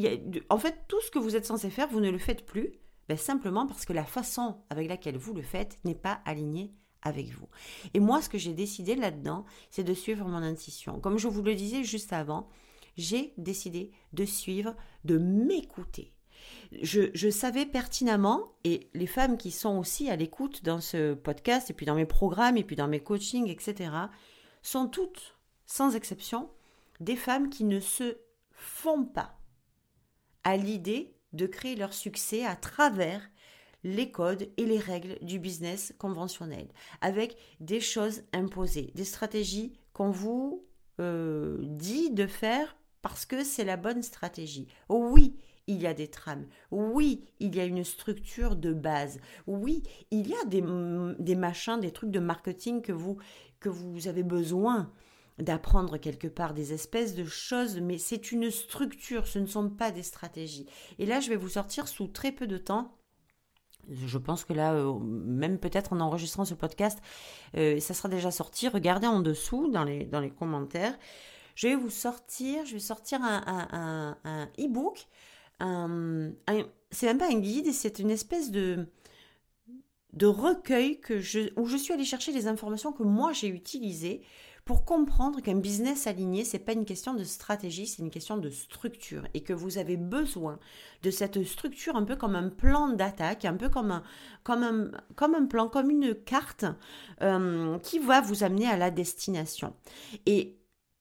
En 0.50 0.58
fait 0.58 0.84
tout 0.86 1.00
ce 1.00 1.10
que 1.10 1.18
vous 1.18 1.34
êtes 1.34 1.46
censé 1.46 1.70
faire, 1.70 1.88
vous 1.88 2.00
ne 2.00 2.10
le 2.10 2.18
faites 2.18 2.44
plus, 2.44 2.72
ben, 3.08 3.16
simplement 3.16 3.66
parce 3.66 3.86
que 3.86 3.92
la 3.94 4.04
façon 4.04 4.58
avec 4.70 4.88
laquelle 4.88 5.16
vous 5.16 5.34
le 5.34 5.42
faites 5.42 5.78
n'est 5.84 5.94
pas 5.94 6.20
alignée 6.24 6.74
avec 7.02 7.28
vous. 7.30 7.48
Et 7.94 8.00
moi, 8.00 8.22
ce 8.22 8.28
que 8.28 8.38
j'ai 8.38 8.52
décidé 8.52 8.94
là-dedans, 8.94 9.44
c'est 9.70 9.84
de 9.84 9.94
suivre 9.94 10.26
mon 10.26 10.42
intuition. 10.42 11.00
Comme 11.00 11.18
je 11.18 11.28
vous 11.28 11.42
le 11.42 11.54
disais 11.54 11.84
juste 11.84 12.12
avant, 12.12 12.48
j'ai 12.96 13.32
décidé 13.38 13.92
de 14.12 14.24
suivre, 14.24 14.74
de 15.04 15.18
m'écouter. 15.18 16.12
Je, 16.82 17.30
savais 17.30 17.66
pertinemment, 17.66 18.52
et 18.64 18.90
les 18.94 19.06
femmes 19.06 19.38
qui 19.38 19.50
sont 19.50 19.78
aussi 19.78 20.10
à 20.10 20.16
l'écoute 20.16 20.64
dans 20.64 20.80
ce 20.80 21.14
podcast, 21.14 21.70
et 21.70 21.74
puis 21.74 21.86
dans 21.86 21.94
mes 21.94 22.06
programmes, 22.06 22.56
et 22.56 22.64
puis 22.64 22.76
dans 22.76 22.88
mes 22.88 23.00
coachings, 23.00 23.48
etc., 23.48 23.90
sont 24.62 24.88
toutes, 24.88 25.36
sans 25.66 25.94
exception, 25.94 26.50
des 27.00 27.16
femmes 27.16 27.48
qui 27.48 27.64
ne 27.64 27.80
se 27.80 28.18
font 28.52 29.04
pas 29.04 29.38
à 30.44 30.56
l'idée 30.56 31.14
de 31.32 31.46
créer 31.46 31.76
leur 31.76 31.92
succès 31.92 32.44
à 32.44 32.56
travers 32.56 33.28
les 33.84 34.10
codes 34.10 34.48
et 34.56 34.64
les 34.64 34.78
règles 34.78 35.18
du 35.22 35.38
business 35.38 35.94
conventionnel, 35.98 36.68
avec 37.00 37.36
des 37.60 37.80
choses 37.80 38.22
imposées, 38.32 38.92
des 38.94 39.04
stratégies 39.04 39.72
qu'on 39.92 40.10
vous 40.10 40.64
euh, 41.00 41.58
dit 41.62 42.10
de 42.10 42.26
faire 42.26 42.76
parce 43.02 43.24
que 43.24 43.44
c'est 43.44 43.64
la 43.64 43.76
bonne 43.76 44.02
stratégie. 44.02 44.66
Oui, 44.88 45.36
il 45.68 45.80
y 45.80 45.86
a 45.86 45.94
des 45.94 46.08
trames. 46.08 46.46
Oui, 46.70 47.24
il 47.38 47.54
y 47.54 47.60
a 47.60 47.64
une 47.64 47.84
structure 47.84 48.56
de 48.56 48.72
base. 48.72 49.20
Oui, 49.46 49.82
il 50.10 50.26
y 50.28 50.34
a 50.34 50.44
des, 50.46 50.64
des 51.18 51.36
machins, 51.36 51.78
des 51.78 51.92
trucs 51.92 52.10
de 52.10 52.18
marketing 52.18 52.82
que 52.82 52.92
vous, 52.92 53.18
que 53.60 53.68
vous 53.68 54.08
avez 54.08 54.22
besoin 54.24 54.90
d'apprendre 55.38 55.98
quelque 55.98 56.26
part 56.26 56.52
des 56.52 56.72
espèces 56.72 57.14
de 57.14 57.24
choses, 57.24 57.80
mais 57.80 57.98
c'est 57.98 58.32
une 58.32 58.50
structure, 58.50 59.28
ce 59.28 59.38
ne 59.38 59.46
sont 59.46 59.70
pas 59.70 59.92
des 59.92 60.02
stratégies. 60.02 60.66
Et 60.98 61.06
là, 61.06 61.20
je 61.20 61.28
vais 61.28 61.36
vous 61.36 61.50
sortir 61.50 61.86
sous 61.86 62.08
très 62.08 62.32
peu 62.32 62.48
de 62.48 62.58
temps 62.58 62.97
je 63.90 64.18
pense 64.18 64.44
que 64.44 64.52
là, 64.52 64.74
euh, 64.74 64.98
même 65.00 65.58
peut-être 65.58 65.92
en 65.92 66.00
enregistrant 66.00 66.44
ce 66.44 66.54
podcast, 66.54 66.98
euh, 67.56 67.80
ça 67.80 67.94
sera 67.94 68.08
déjà 68.08 68.30
sorti. 68.30 68.68
Regardez 68.68 69.06
en 69.06 69.20
dessous 69.20 69.68
dans 69.68 69.84
les, 69.84 70.08
commentaires. 70.38 70.98
Je 71.54 71.68
vais 71.68 71.74
vous 71.74 71.90
sortir, 71.90 72.64
je 72.66 72.74
vais 72.74 72.80
sortir 72.80 73.20
un, 73.22 74.16
e-book. 74.58 75.06
c'est 75.60 77.06
même 77.06 77.18
pas 77.18 77.30
un 77.30 77.40
guide, 77.40 77.72
c'est 77.72 77.98
une 77.98 78.10
espèce 78.10 78.50
de, 78.50 78.86
de 80.12 80.26
recueil 80.26 81.00
que 81.00 81.20
je, 81.20 81.50
où 81.56 81.66
je 81.66 81.76
suis 81.76 81.92
allée 81.92 82.04
chercher 82.04 82.32
les 82.32 82.46
informations 82.46 82.92
que 82.92 83.02
moi 83.02 83.32
j'ai 83.32 83.48
utilisées 83.48 84.22
pour 84.68 84.84
comprendre 84.84 85.40
qu'un 85.40 85.54
business 85.54 86.06
aligné, 86.06 86.44
c'est 86.44 86.58
pas 86.58 86.74
une 86.74 86.84
question 86.84 87.14
de 87.14 87.24
stratégie, 87.24 87.86
c'est 87.86 88.02
une 88.02 88.10
question 88.10 88.36
de 88.36 88.50
structure 88.50 89.26
et 89.32 89.42
que 89.42 89.54
vous 89.54 89.78
avez 89.78 89.96
besoin 89.96 90.58
de 91.02 91.10
cette 91.10 91.42
structure 91.42 91.96
un 91.96 92.04
peu 92.04 92.16
comme 92.16 92.36
un 92.36 92.50
plan 92.50 92.88
d'attaque, 92.88 93.46
un 93.46 93.56
peu 93.56 93.70
comme 93.70 93.90
un, 93.90 94.02
comme 94.42 94.62
un, 94.62 94.90
comme 95.14 95.34
un 95.34 95.46
plan, 95.46 95.70
comme 95.70 95.88
une 95.88 96.14
carte 96.14 96.66
euh, 97.22 97.78
qui 97.78 97.98
va 97.98 98.20
vous 98.20 98.44
amener 98.44 98.66
à 98.66 98.76
la 98.76 98.90
destination. 98.90 99.74
Et 100.26 100.58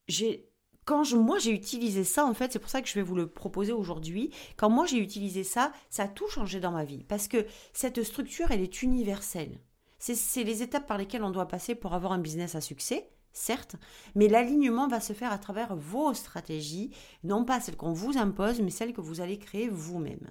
j'ai 0.08 0.48
quand 0.86 1.04
je, 1.04 1.18
moi 1.18 1.38
j'ai 1.38 1.50
utilisé 1.50 2.04
ça, 2.04 2.24
en 2.24 2.32
fait, 2.32 2.54
c'est 2.54 2.58
pour 2.58 2.70
ça 2.70 2.80
que 2.80 2.88
je 2.88 2.94
vais 2.94 3.02
vous 3.02 3.16
le 3.16 3.26
proposer 3.26 3.72
aujourd'hui. 3.72 4.30
Quand 4.56 4.70
moi 4.70 4.86
j'ai 4.86 4.96
utilisé 4.96 5.44
ça, 5.44 5.72
ça 5.90 6.04
a 6.04 6.08
tout 6.08 6.28
changé 6.30 6.58
dans 6.58 6.72
ma 6.72 6.86
vie. 6.86 7.04
Parce 7.04 7.28
que 7.28 7.44
cette 7.74 8.02
structure, 8.02 8.50
elle 8.50 8.62
est 8.62 8.80
universelle. 8.80 9.60
C'est 9.98 10.44
les 10.44 10.62
étapes 10.62 10.86
par 10.86 10.96
lesquelles 10.96 11.22
on 11.22 11.30
doit 11.30 11.48
passer 11.48 11.74
pour 11.74 11.92
avoir 11.92 12.12
un 12.12 12.18
business 12.18 12.54
à 12.54 12.62
succès 12.62 13.10
certes, 13.32 13.76
mais 14.14 14.28
l'alignement 14.28 14.88
va 14.88 15.00
se 15.00 15.12
faire 15.12 15.32
à 15.32 15.38
travers 15.38 15.76
vos 15.76 16.14
stratégies, 16.14 16.90
non 17.24 17.44
pas 17.44 17.60
celles 17.60 17.76
qu'on 17.76 17.92
vous 17.92 18.18
impose, 18.18 18.60
mais 18.60 18.70
celles 18.70 18.92
que 18.92 19.00
vous 19.00 19.20
allez 19.20 19.38
créer 19.38 19.68
vous-même. 19.68 20.30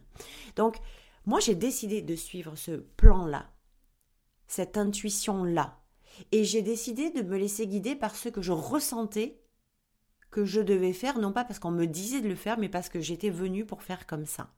Donc, 0.56 0.78
moi, 1.26 1.40
j'ai 1.40 1.56
décidé 1.56 2.02
de 2.02 2.16
suivre 2.16 2.56
ce 2.56 2.72
plan-là, 2.72 3.52
cette 4.48 4.78
intuition-là. 4.78 5.80
Et 6.32 6.44
j'ai 6.44 6.62
décidé 6.62 7.12
de 7.12 7.22
me 7.22 7.38
laisser 7.38 7.68
guider 7.68 7.96
par 7.96 8.16
ce 8.16 8.30
que 8.30 8.42
je 8.42 8.52
ressentais 8.52 9.42
que 10.32 10.46
je 10.46 10.62
devais 10.62 10.94
faire, 10.94 11.20
non 11.20 11.32
pas 11.32 11.46
parce 11.46 11.60
qu'on 11.60 11.72
me 11.72 11.86
disait 11.86 12.22
de 12.22 12.28
le 12.28 12.36
faire, 12.36 12.58
mais 12.58 12.70
parce 12.70 12.90
que 12.90 13.00
j'étais 13.00 13.30
venue 13.30 13.66
pour 13.66 13.84
faire 13.84 14.08
comme 14.08 14.26
ça. 14.26 14.54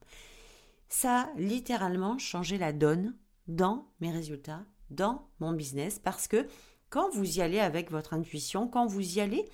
Ça 0.87 1.21
a 1.21 1.33
littéralement 1.37 2.17
changé 2.17 2.57
la 2.57 2.73
donne 2.73 3.15
dans 3.47 3.91
mes 3.99 4.11
résultats, 4.11 4.65
dans 4.89 5.29
mon 5.39 5.53
business, 5.53 5.99
parce 5.99 6.27
que 6.27 6.47
quand 6.89 7.09
vous 7.13 7.37
y 7.37 7.41
allez 7.41 7.59
avec 7.59 7.91
votre 7.91 8.13
intuition, 8.13 8.67
quand 8.67 8.85
vous 8.85 9.17
y 9.17 9.21
allez 9.21 9.45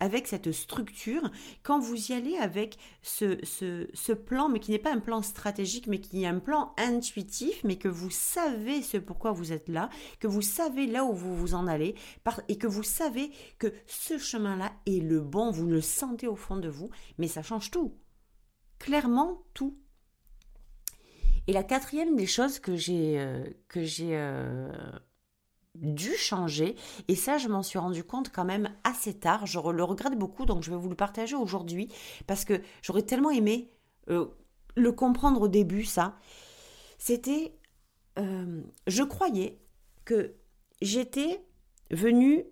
avec 0.00 0.26
cette 0.26 0.52
structure, 0.52 1.30
quand 1.62 1.80
vous 1.80 2.12
y 2.12 2.14
allez 2.14 2.36
avec 2.36 2.78
ce, 3.02 3.38
ce, 3.44 4.12
plan, 4.12 4.48
mais 4.48 4.60
qui 4.60 4.70
n'est 4.70 4.78
pas 4.78 4.92
un 4.92 5.00
plan 5.00 5.22
stratégique, 5.22 5.86
mais 5.86 6.00
qui 6.00 6.22
est 6.22 6.26
un 6.26 6.38
plan 6.38 6.72
intuitif, 6.78 7.62
mais 7.64 7.76
que 7.76 7.88
vous 7.88 8.10
savez 8.10 8.82
ce 8.82 8.96
pourquoi 8.96 9.32
vous 9.32 9.52
êtes 9.52 9.68
là, 9.68 9.90
que 10.20 10.28
vous 10.28 10.42
savez 10.42 10.86
là 10.86 11.04
où 11.04 11.12
vous 11.12 11.36
vous 11.36 11.54
en 11.54 11.66
allez, 11.66 11.94
et 12.48 12.58
que 12.58 12.66
vous 12.66 12.82
savez 12.82 13.30
que 13.58 13.72
ce 13.86 14.18
chemin-là 14.18 14.72
est 14.86 15.02
le 15.02 15.20
bon, 15.20 15.50
vous 15.50 15.66
le 15.66 15.80
sentez 15.80 16.28
au 16.28 16.36
fond 16.36 16.56
de 16.56 16.68
vous, 16.68 16.90
mais 17.18 17.28
ça 17.28 17.42
change 17.42 17.70
tout. 17.70 17.94
Clairement 18.78 19.42
tout. 19.54 19.76
Et 21.48 21.52
la 21.52 21.64
quatrième 21.64 22.14
des 22.14 22.26
choses 22.26 22.58
que 22.58 22.76
j'ai 22.76 23.18
euh, 23.18 23.42
que 23.68 23.82
j'ai 23.82 24.10
euh, 24.12 24.70
dû 25.80 26.14
changer. 26.14 26.76
Et 27.08 27.14
ça, 27.14 27.38
je 27.38 27.48
m'en 27.48 27.62
suis 27.62 27.78
rendu 27.78 28.04
compte 28.04 28.30
quand 28.30 28.44
même 28.44 28.70
assez 28.84 29.14
tard. 29.14 29.46
Je 29.46 29.58
le 29.58 29.84
regrette 29.84 30.18
beaucoup, 30.18 30.46
donc 30.46 30.62
je 30.62 30.70
vais 30.70 30.76
vous 30.76 30.88
le 30.88 30.96
partager 30.96 31.36
aujourd'hui 31.36 31.88
parce 32.26 32.44
que 32.44 32.60
j'aurais 32.82 33.02
tellement 33.02 33.30
aimé 33.30 33.70
euh, 34.10 34.26
le 34.76 34.92
comprendre 34.92 35.42
au 35.42 35.48
début, 35.48 35.84
ça. 35.84 36.16
C'était, 36.98 37.58
euh, 38.18 38.62
je 38.86 39.02
croyais 39.02 39.60
que 40.04 40.34
j'étais 40.80 41.44
venue 41.90 42.44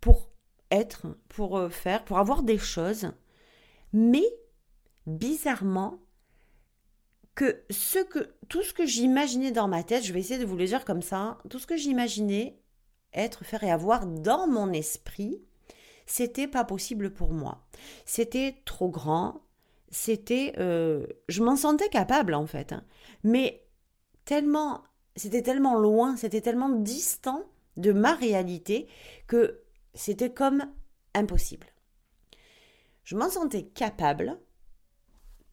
pour 0.00 0.30
être, 0.70 1.06
pour 1.28 1.58
euh, 1.58 1.68
faire, 1.68 2.04
pour 2.04 2.18
avoir 2.18 2.42
des 2.42 2.58
choses, 2.58 3.12
mais 3.92 4.24
bizarrement, 5.06 6.03
que 7.34 7.62
ce 7.70 7.98
que 7.98 8.34
tout 8.48 8.62
ce 8.62 8.72
que 8.72 8.86
j'imaginais 8.86 9.50
dans 9.50 9.68
ma 9.68 9.82
tête, 9.82 10.04
je 10.04 10.12
vais 10.12 10.20
essayer 10.20 10.38
de 10.38 10.46
vous 10.46 10.56
le 10.56 10.66
dire 10.66 10.84
comme 10.84 11.02
ça, 11.02 11.38
tout 11.50 11.58
ce 11.58 11.66
que 11.66 11.76
j'imaginais 11.76 12.58
être, 13.12 13.44
faire 13.44 13.64
et 13.64 13.70
avoir 13.70 14.06
dans 14.06 14.46
mon 14.46 14.72
esprit, 14.72 15.40
c'était 16.06 16.48
pas 16.48 16.64
possible 16.64 17.12
pour 17.12 17.30
moi. 17.30 17.64
C'était 18.04 18.56
trop 18.64 18.88
grand, 18.88 19.42
c'était, 19.90 20.54
euh, 20.58 21.06
je 21.28 21.42
m'en 21.42 21.56
sentais 21.56 21.88
capable 21.88 22.34
en 22.34 22.46
fait, 22.46 22.72
hein. 22.72 22.84
mais 23.22 23.64
tellement, 24.24 24.82
c'était 25.16 25.42
tellement 25.42 25.76
loin, 25.76 26.16
c'était 26.16 26.40
tellement 26.40 26.68
distant 26.68 27.44
de 27.76 27.92
ma 27.92 28.14
réalité 28.14 28.88
que 29.26 29.62
c'était 29.94 30.32
comme 30.32 30.64
impossible. 31.14 31.68
Je 33.04 33.16
m'en 33.16 33.28
sentais 33.28 33.64
capable, 33.64 34.38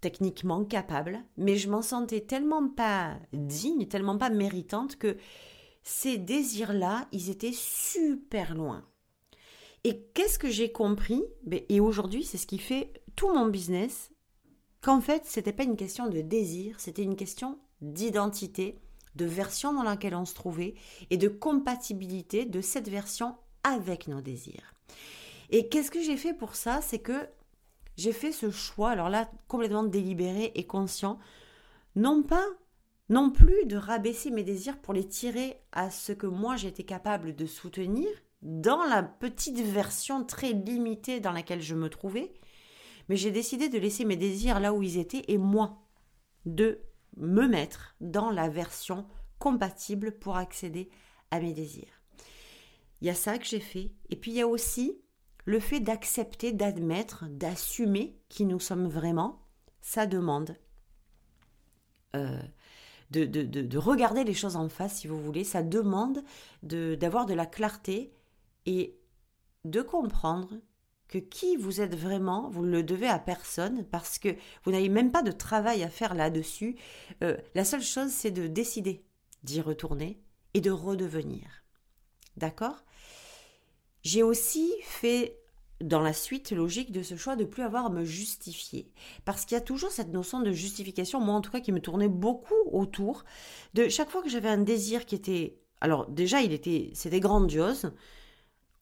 techniquement 0.01 0.65
capable, 0.65 1.23
mais 1.37 1.55
je 1.55 1.69
m'en 1.69 1.81
sentais 1.81 2.21
tellement 2.21 2.67
pas 2.67 3.17
digne, 3.33 3.87
tellement 3.87 4.17
pas 4.17 4.29
méritante 4.29 4.97
que 4.97 5.15
ces 5.83 6.17
désirs-là, 6.17 7.07
ils 7.11 7.29
étaient 7.29 7.53
super 7.53 8.55
loin. 8.55 8.83
Et 9.83 10.01
qu'est-ce 10.13 10.37
que 10.37 10.49
j'ai 10.49 10.71
compris? 10.71 11.23
Ben, 11.43 11.61
Et 11.69 11.79
aujourd'hui, 11.79 12.23
c'est 12.23 12.37
ce 12.37 12.47
qui 12.47 12.59
fait 12.59 12.93
tout 13.15 13.33
mon 13.33 13.47
business, 13.47 14.11
qu'en 14.81 15.01
fait, 15.01 15.23
c'était 15.25 15.53
pas 15.53 15.63
une 15.63 15.77
question 15.77 16.07
de 16.07 16.21
désir, 16.21 16.79
c'était 16.79 17.03
une 17.03 17.15
question 17.15 17.59
d'identité, 17.81 18.79
de 19.15 19.25
version 19.25 19.73
dans 19.73 19.83
laquelle 19.83 20.15
on 20.15 20.25
se 20.25 20.35
trouvait 20.35 20.75
et 21.09 21.17
de 21.17 21.27
compatibilité 21.27 22.45
de 22.45 22.61
cette 22.61 22.89
version 22.89 23.35
avec 23.63 24.07
nos 24.07 24.21
désirs. 24.21 24.73
Et 25.49 25.67
qu'est-ce 25.67 25.91
que 25.91 26.01
j'ai 26.01 26.17
fait 26.17 26.33
pour 26.33 26.55
ça? 26.55 26.81
C'est 26.81 26.99
que 26.99 27.27
j'ai 28.01 28.13
fait 28.13 28.31
ce 28.31 28.49
choix, 28.49 28.89
alors 28.89 29.09
là, 29.09 29.29
complètement 29.47 29.83
délibéré 29.83 30.51
et 30.55 30.65
conscient, 30.65 31.19
non 31.95 32.23
pas, 32.23 32.45
non 33.09 33.29
plus 33.29 33.65
de 33.65 33.77
rabaisser 33.77 34.31
mes 34.31 34.43
désirs 34.43 34.79
pour 34.79 34.93
les 34.93 35.07
tirer 35.07 35.61
à 35.71 35.91
ce 35.91 36.11
que 36.11 36.27
moi 36.27 36.55
j'étais 36.55 36.83
capable 36.83 37.35
de 37.35 37.45
soutenir 37.45 38.07
dans 38.41 38.83
la 38.85 39.03
petite 39.03 39.59
version 39.59 40.23
très 40.23 40.53
limitée 40.53 41.19
dans 41.19 41.31
laquelle 41.31 41.61
je 41.61 41.75
me 41.75 41.89
trouvais, 41.89 42.33
mais 43.07 43.17
j'ai 43.17 43.31
décidé 43.31 43.69
de 43.69 43.77
laisser 43.77 44.05
mes 44.05 44.15
désirs 44.15 44.59
là 44.59 44.73
où 44.73 44.81
ils 44.81 44.97
étaient 44.97 45.25
et 45.27 45.37
moi 45.37 45.83
de 46.45 46.79
me 47.17 47.47
mettre 47.47 47.95
dans 48.01 48.31
la 48.31 48.49
version 48.49 49.05
compatible 49.37 50.13
pour 50.13 50.37
accéder 50.37 50.89
à 51.29 51.39
mes 51.39 51.53
désirs. 51.53 52.01
Il 53.01 53.07
y 53.07 53.09
a 53.09 53.15
ça 53.15 53.37
que 53.37 53.45
j'ai 53.45 53.59
fait. 53.59 53.91
Et 54.09 54.15
puis 54.15 54.31
il 54.31 54.37
y 54.37 54.41
a 54.41 54.47
aussi 54.47 55.01
le 55.45 55.59
fait 55.59 55.79
d'accepter, 55.79 56.51
d'admettre, 56.51 57.25
d'assumer 57.29 58.19
qui 58.29 58.45
nous 58.45 58.59
sommes 58.59 58.87
vraiment, 58.87 59.41
ça 59.81 60.05
demande 60.05 60.55
euh, 62.15 62.41
de, 63.11 63.25
de, 63.25 63.77
regarder 63.77 64.23
les 64.23 64.33
choses 64.33 64.55
en 64.55 64.69
face, 64.69 64.99
si 64.99 65.07
vous 65.07 65.21
voulez, 65.21 65.43
ça 65.43 65.63
demande 65.63 66.23
d'avoir 66.63 67.25
de, 67.25 67.33
la 67.33 67.45
clarté 67.45 68.13
et 68.65 68.97
de 69.65 69.81
comprendre 69.81 70.55
que 71.09 71.17
qui 71.17 71.57
vous 71.57 71.81
êtes 71.81 71.95
vraiment, 71.95 72.49
vous 72.49 72.65
ne 72.65 72.71
le 72.71 72.83
devez 72.83 73.07
à 73.07 73.19
personne 73.19 73.83
parce 73.83 74.17
que 74.17 74.29
vous 74.63 74.71
n'avez 74.71 74.87
même 74.87 75.11
pas 75.11 75.23
de 75.23 75.31
travail 75.31 75.83
à 75.83 75.89
faire 75.89 76.13
là-dessus. 76.13 76.77
Euh, 77.21 77.35
la 77.53 77.65
seule 77.65 77.81
chose, 77.81 78.11
c'est 78.11 78.31
de 78.31 78.47
décider 78.47 79.03
d'y 79.43 79.59
retourner 79.59 80.21
et 80.53 80.61
de 80.61 80.71
redevenir. 80.71 81.65
D'accord? 82.37 82.85
J'ai 84.03 84.23
aussi 84.23 84.71
fait 84.83 85.37
dans 85.81 86.01
la 86.01 86.13
suite 86.13 86.51
logique 86.51 86.91
de 86.91 87.03
ce 87.03 87.15
choix 87.15 87.35
de 87.35 87.43
plus 87.43 87.63
avoir 87.63 87.87
à 87.87 87.89
me 87.89 88.05
justifier. 88.05 88.91
Parce 89.25 89.45
qu'il 89.45 89.55
y 89.55 89.57
a 89.57 89.63
toujours 89.63 89.91
cette 89.91 90.11
notion 90.11 90.39
de 90.39 90.51
justification, 90.51 91.19
moi 91.19 91.35
en 91.35 91.41
tout 91.41 91.51
cas, 91.51 91.59
qui 91.59 91.71
me 91.71 91.79
tournait 91.79 92.07
beaucoup 92.07 92.53
autour 92.71 93.23
de 93.73 93.89
chaque 93.89 94.09
fois 94.09 94.21
que 94.21 94.29
j'avais 94.29 94.49
un 94.49 94.59
désir 94.59 95.05
qui 95.05 95.15
était. 95.15 95.57
Alors 95.79 96.07
déjà, 96.07 96.41
il 96.41 96.53
était, 96.53 96.91
c'était 96.93 97.19
grandiose. 97.19 97.91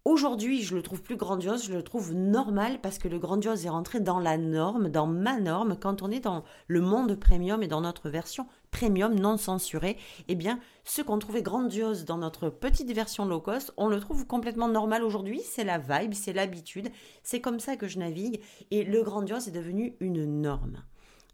Aujourd'hui, 0.06 0.62
je 0.62 0.76
le 0.76 0.82
trouve 0.82 1.04
plus 1.04 1.18
grandiose, 1.18 1.66
je 1.66 1.74
le 1.74 1.84
trouve 1.84 2.14
normal 2.14 2.80
parce 2.82 2.98
que 2.98 3.10
le 3.10 3.20
grandiose 3.20 3.66
est 3.66 3.70
rentré 3.70 4.00
dans 4.00 4.20
la 4.20 4.38
norme, 4.38 4.88
dans 4.88 5.06
ma 5.06 5.38
norme. 5.40 5.78
Quand 5.78 6.02
on 6.02 6.10
est 6.10 6.22
dans 6.22 6.46
le 6.68 6.80
monde 6.80 7.16
premium 7.16 7.62
et 7.64 7.68
dans 7.68 7.82
notre 7.82 8.10
version 8.10 8.48
premium 8.72 9.14
non 9.14 9.36
censurée, 9.36 9.98
eh 10.30 10.36
bien, 10.36 10.62
ce 10.86 11.02
qu'on 11.02 11.20
trouvait 11.20 11.42
grandiose 11.42 12.06
dans 12.06 12.18
notre 12.18 12.50
petite 12.50 12.92
version 12.94 13.26
low 13.26 13.42
cost, 13.42 13.74
on 13.76 13.90
le 13.90 14.00
trouve 14.00 14.26
complètement 14.26 14.70
normal 14.70 15.04
aujourd'hui. 15.04 15.42
C'est 15.44 15.66
la 15.66 15.78
vibe, 15.78 16.14
c'est 16.14 16.34
l'habitude. 16.34 16.90
C'est 17.22 17.42
comme 17.42 17.60
ça 17.60 17.76
que 17.76 17.90
je 17.90 18.00
navigue 18.00 18.42
et 18.72 18.86
le 18.86 19.04
grandiose 19.04 19.50
est 19.50 19.52
devenu 19.52 19.98
une 20.00 20.24
norme. 20.42 20.82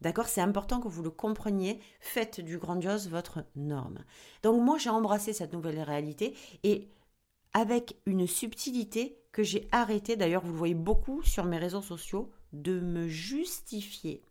D'accord? 0.01 0.27
C'est 0.27 0.41
important 0.41 0.81
que 0.81 0.87
vous 0.87 1.03
le 1.03 1.11
compreniez. 1.11 1.79
Faites 1.99 2.41
du 2.41 2.57
grandiose 2.57 3.09
votre 3.09 3.45
norme. 3.55 3.99
Donc 4.41 4.59
moi, 4.59 4.79
j'ai 4.79 4.89
embrassé 4.89 5.33
cette 5.33 5.53
nouvelle 5.53 5.79
réalité 5.81 6.35
et 6.63 6.89
avec 7.55 7.95
une 8.05 8.27
subtilité 8.27 9.17
que 9.31 9.41
j'ai 9.41 9.69
arrêté, 9.71 10.17
d'ailleurs 10.17 10.43
vous 10.43 10.51
le 10.51 10.57
voyez 10.57 10.75
beaucoup 10.75 11.23
sur 11.23 11.45
mes 11.45 11.57
réseaux 11.57 11.81
sociaux, 11.81 12.29
de 12.51 12.81
me 12.81 13.07
justifier, 13.07 14.21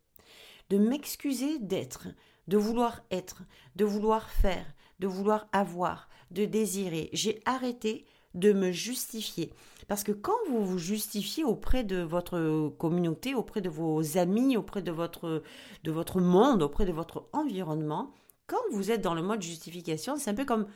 de 0.69 0.77
m'excuser 0.77 1.59
d'être, 1.59 2.09
de 2.49 2.59
vouloir 2.59 3.01
être, 3.11 3.43
de 3.77 3.87
vouloir 3.87 4.29
faire, 4.29 4.67
de 4.99 5.07
vouloir 5.07 5.49
avoir, 5.53 6.11
de 6.31 6.45
désirer. 6.45 7.09
J'ai 7.15 7.41
arrêté 7.47 8.05
de 8.35 8.53
me 8.53 8.73
justifier. 8.73 9.55
Parce 9.89 10.03
que 10.03 10.13
quand 10.13 10.37
vous 10.51 10.63
vous 10.65 10.79
justifiez 10.79 11.45
auprès 11.45 11.83
de 11.83 12.03
votre 12.03 12.69
communauté, 12.79 13.35
auprès 13.35 13.63
de 13.63 13.71
vos 13.71 14.19
amis, 14.19 14.59
auprès 14.59 14.83
de 14.83 14.93
votre, 14.93 15.43
de 15.83 15.91
votre 15.91 16.21
monde, 16.21 16.63
auprès 16.63 16.85
de 16.85 16.93
votre 16.93 17.27
environnement, 17.33 18.13
quand 18.47 18.61
vous 18.71 18.91
êtes 18.91 19.01
dans 19.01 19.15
le 19.15 19.23
mode 19.23 19.41
justification, 19.41 20.17
c'est 20.17 20.31
un 20.31 20.35
peu 20.35 20.45
comme 20.45 20.67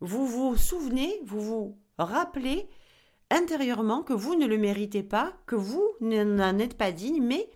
vous 0.00 0.26
vous 0.26 0.56
souvenez, 0.56 1.20
vous 1.24 1.40
vous 1.40 1.78
rappelez 1.98 2.68
intérieurement 3.30 4.02
que 4.02 4.12
vous 4.12 4.34
ne 4.34 4.46
le 4.46 4.58
méritez 4.58 5.02
pas, 5.02 5.32
que 5.46 5.56
vous 5.56 5.86
n'en 6.00 6.58
êtes 6.58 6.76
pas 6.76 6.92
digne, 6.92 7.22
mais 7.22 7.48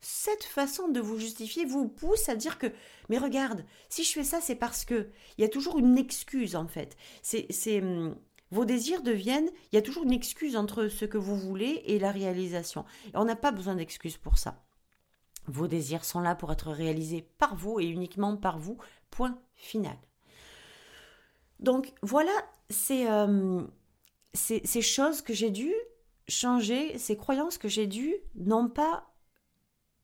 cette 0.00 0.44
façon 0.44 0.88
de 0.88 1.00
vous 1.00 1.18
justifier 1.18 1.64
vous 1.64 1.88
pousse 1.88 2.28
à 2.28 2.36
dire 2.36 2.58
que 2.58 2.72
mais 3.08 3.18
regarde, 3.18 3.64
si 3.88 4.04
je 4.04 4.12
fais 4.12 4.24
ça, 4.24 4.40
c'est 4.40 4.54
parce 4.54 4.84
que 4.84 5.08
il 5.36 5.42
y 5.42 5.44
a 5.44 5.48
toujours 5.48 5.78
une 5.78 5.98
excuse 5.98 6.56
en 6.56 6.68
fait. 6.68 6.96
C'est 7.22 7.82
hum, 7.82 8.16
vos 8.50 8.64
désirs 8.64 9.02
deviennent, 9.02 9.50
il 9.72 9.76
y 9.76 9.78
a 9.78 9.82
toujours 9.82 10.04
une 10.04 10.12
excuse 10.12 10.56
entre 10.56 10.88
ce 10.88 11.04
que 11.04 11.18
vous 11.18 11.36
voulez 11.36 11.82
et 11.86 11.98
la 11.98 12.10
réalisation. 12.10 12.84
On 13.14 13.24
n'a 13.24 13.36
pas 13.36 13.52
besoin 13.52 13.74
d'excuses 13.74 14.16
pour 14.16 14.38
ça. 14.38 14.64
Vos 15.46 15.66
désirs 15.66 16.04
sont 16.04 16.20
là 16.20 16.34
pour 16.34 16.52
être 16.52 16.70
réalisés 16.70 17.22
par 17.38 17.56
vous 17.56 17.80
et 17.80 17.86
uniquement 17.86 18.36
par 18.36 18.58
vous. 18.58 18.78
Point 19.10 19.38
final. 19.54 19.96
Donc 21.60 21.92
voilà, 22.02 22.32
c'est 22.70 23.10
euh, 23.10 23.62
ces 24.34 24.82
choses 24.82 25.22
que 25.22 25.32
j'ai 25.32 25.50
dû 25.50 25.72
changer, 26.28 26.98
ces 26.98 27.16
croyances 27.16 27.58
que 27.58 27.68
j'ai 27.68 27.86
dû 27.86 28.14
non 28.36 28.68
pas 28.68 29.08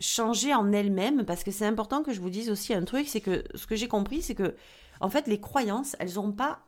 changer 0.00 0.54
en 0.54 0.72
elles-mêmes, 0.72 1.24
parce 1.24 1.44
que 1.44 1.50
c'est 1.50 1.66
important 1.66 2.02
que 2.02 2.12
je 2.12 2.20
vous 2.20 2.30
dise 2.30 2.50
aussi 2.50 2.74
un 2.74 2.84
truc, 2.84 3.08
c'est 3.08 3.20
que 3.20 3.44
ce 3.54 3.66
que 3.66 3.76
j'ai 3.76 3.88
compris, 3.88 4.22
c'est 4.22 4.34
que 4.34 4.56
en 5.00 5.08
fait 5.08 5.26
les 5.26 5.40
croyances, 5.40 5.96
elles 5.98 6.14
n'ont 6.14 6.32
pas 6.32 6.60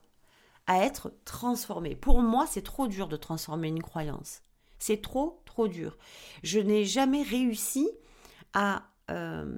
à 0.67 0.85
être 0.85 1.13
transformé. 1.25 1.95
Pour 1.95 2.23
moi, 2.23 2.47
c'est 2.47 2.63
trop 2.63 2.89
dur 2.89 3.09
de 3.09 3.17
transformer 3.17 3.69
une 3.69 3.83
croyance. 3.83 4.43
C'est 4.79 5.01
trop, 5.01 5.41
trop 5.45 5.69
dur. 5.69 5.97
Je 6.43 6.59
n'ai 6.59 6.85
jamais 6.85 7.23
réussi 7.23 7.89
à, 8.53 8.83
euh, 9.11 9.57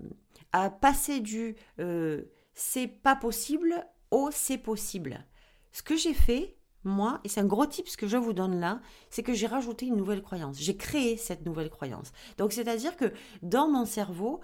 à 0.52 0.70
passer 0.70 1.20
du 1.20 1.56
euh, 1.80 2.24
c'est 2.54 2.88
pas 2.88 3.16
possible 3.16 3.86
au 4.10 4.30
c'est 4.30 4.58
possible. 4.58 5.24
Ce 5.72 5.82
que 5.82 5.96
j'ai 5.96 6.14
fait, 6.14 6.57
moi, 6.84 7.20
et 7.24 7.28
c'est 7.28 7.40
un 7.40 7.46
gros 7.46 7.66
tip 7.66 7.88
ce 7.88 7.96
que 7.96 8.06
je 8.06 8.16
vous 8.16 8.32
donne 8.32 8.60
là, 8.60 8.80
c'est 9.10 9.22
que 9.22 9.34
j'ai 9.34 9.46
rajouté 9.46 9.86
une 9.86 9.96
nouvelle 9.96 10.22
croyance. 10.22 10.58
J'ai 10.58 10.76
créé 10.76 11.16
cette 11.16 11.44
nouvelle 11.44 11.70
croyance. 11.70 12.12
Donc 12.36 12.52
c'est-à-dire 12.52 12.96
que 12.96 13.12
dans 13.42 13.68
mon 13.68 13.84
cerveau, 13.84 14.40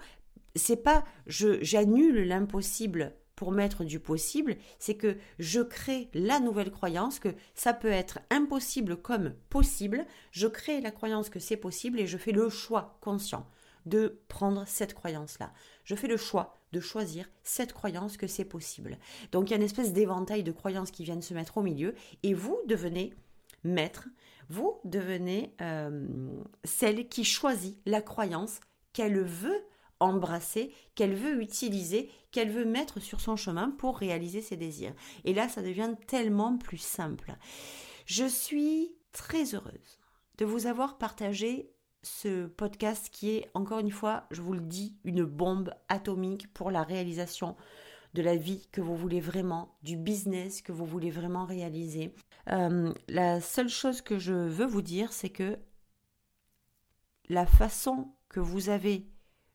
c'est 0.55 0.83
pas 0.83 1.03
je 1.27 1.57
j'annule 1.61 2.27
l'impossible 2.27 3.13
pour 3.35 3.51
mettre 3.51 3.83
du 3.83 3.99
possible, 3.99 4.55
c'est 4.79 4.95
que 4.95 5.17
je 5.39 5.61
crée 5.61 6.09
la 6.13 6.39
nouvelle 6.39 6.71
croyance 6.71 7.19
que 7.19 7.35
ça 7.53 7.73
peut 7.73 7.91
être 7.91 8.19
impossible 8.29 8.95
comme 8.95 9.33
possible, 9.49 10.05
je 10.31 10.47
crée 10.47 10.79
la 10.81 10.91
croyance 10.91 11.29
que 11.29 11.39
c'est 11.39 11.57
possible 11.57 11.99
et 11.99 12.07
je 12.07 12.17
fais 12.17 12.31
le 12.31 12.49
choix 12.49 12.97
conscient 13.01 13.45
de 13.85 14.19
prendre 14.29 14.63
cette 14.67 14.93
croyance-là. 14.93 15.53
Je 15.83 15.95
fais 15.95 16.07
le 16.07 16.17
choix 16.17 16.57
choisir 16.79 17.29
cette 17.43 17.73
croyance 17.73 18.17
que 18.17 18.27
c'est 18.27 18.45
possible. 18.45 18.97
Donc 19.31 19.49
il 19.49 19.51
y 19.51 19.53
a 19.53 19.57
une 19.57 19.63
espèce 19.63 19.93
d'éventail 19.93 20.43
de 20.43 20.51
croyances 20.51 20.91
qui 20.91 21.03
viennent 21.03 21.21
se 21.21 21.33
mettre 21.33 21.57
au 21.57 21.61
milieu 21.61 21.95
et 22.23 22.33
vous 22.33 22.57
devenez 22.67 23.13
maître, 23.63 24.07
vous 24.49 24.79
devenez 24.83 25.55
euh, 25.61 26.07
celle 26.63 27.07
qui 27.07 27.23
choisit 27.23 27.79
la 27.85 28.01
croyance 28.01 28.59
qu'elle 28.93 29.21
veut 29.21 29.65
embrasser, 29.99 30.73
qu'elle 30.93 31.15
veut 31.15 31.41
utiliser, 31.41 32.09
qu'elle 32.31 32.51
veut 32.51 32.65
mettre 32.65 32.99
sur 32.99 33.21
son 33.21 33.35
chemin 33.35 33.71
pour 33.71 33.97
réaliser 33.97 34.41
ses 34.41 34.57
désirs. 34.57 34.93
Et 35.23 35.33
là, 35.33 35.49
ça 35.49 35.61
devient 35.61 35.95
tellement 36.07 36.57
plus 36.57 36.77
simple. 36.77 37.35
Je 38.05 38.25
suis 38.25 38.93
très 39.11 39.55
heureuse 39.55 39.99
de 40.37 40.45
vous 40.45 40.67
avoir 40.67 40.97
partagé 40.97 41.71
ce 42.05 42.45
podcast 42.45 43.09
qui 43.11 43.31
est, 43.31 43.49
encore 43.55 43.79
une 43.79 43.91
fois, 43.91 44.25
je 44.29 44.41
vous 44.41 44.53
le 44.53 44.61
dis, 44.61 44.95
une 45.03 45.23
bombe 45.23 45.73
atomique 45.89 46.53
pour 46.53 46.69
la 46.69 46.83
réalisation 46.83 47.55
de 48.13 48.21
la 48.21 48.35
vie 48.35 48.67
que 48.71 48.79
vous 48.79 48.95
voulez 48.95 49.19
vraiment, 49.19 49.75
du 49.81 49.97
business 49.97 50.61
que 50.61 50.71
vous 50.71 50.85
voulez 50.85 51.09
vraiment 51.09 51.45
réaliser. 51.45 52.13
Euh, 52.51 52.93
la 53.07 53.41
seule 53.41 53.69
chose 53.69 54.01
que 54.01 54.19
je 54.19 54.33
veux 54.33 54.65
vous 54.65 54.83
dire, 54.83 55.11
c'est 55.11 55.29
que 55.29 55.57
la 57.27 57.45
façon 57.45 58.13
que 58.29 58.39
vous 58.39 58.69
avez 58.69 59.07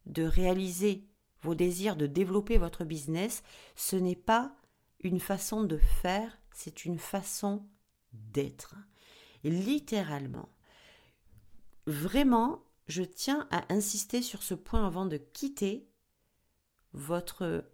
de 0.07 0.25
réaliser 0.25 1.07
vos 1.43 1.55
désirs, 1.55 1.97
de 1.97 2.07
développer 2.07 2.59
votre 2.59 2.85
business, 2.85 3.43
ce 3.77 3.97
n'est 3.97 4.17
pas 4.17 4.57
une 4.99 5.21
façon 5.21 5.63
de 5.63 5.79
faire, 5.79 6.39
c'est 6.53 6.85
une 6.85 6.99
façon 6.99 7.65
d'être. 8.13 8.75
Littéralement. 9.45 10.49
Vraiment, 11.91 12.63
je 12.87 13.03
tiens 13.03 13.49
à 13.51 13.65
insister 13.73 14.23
sur 14.23 14.45
ce 14.45 14.55
point 14.55 14.87
avant 14.87 15.07
de 15.07 15.17
quitter 15.17 15.89
votre 16.93 17.65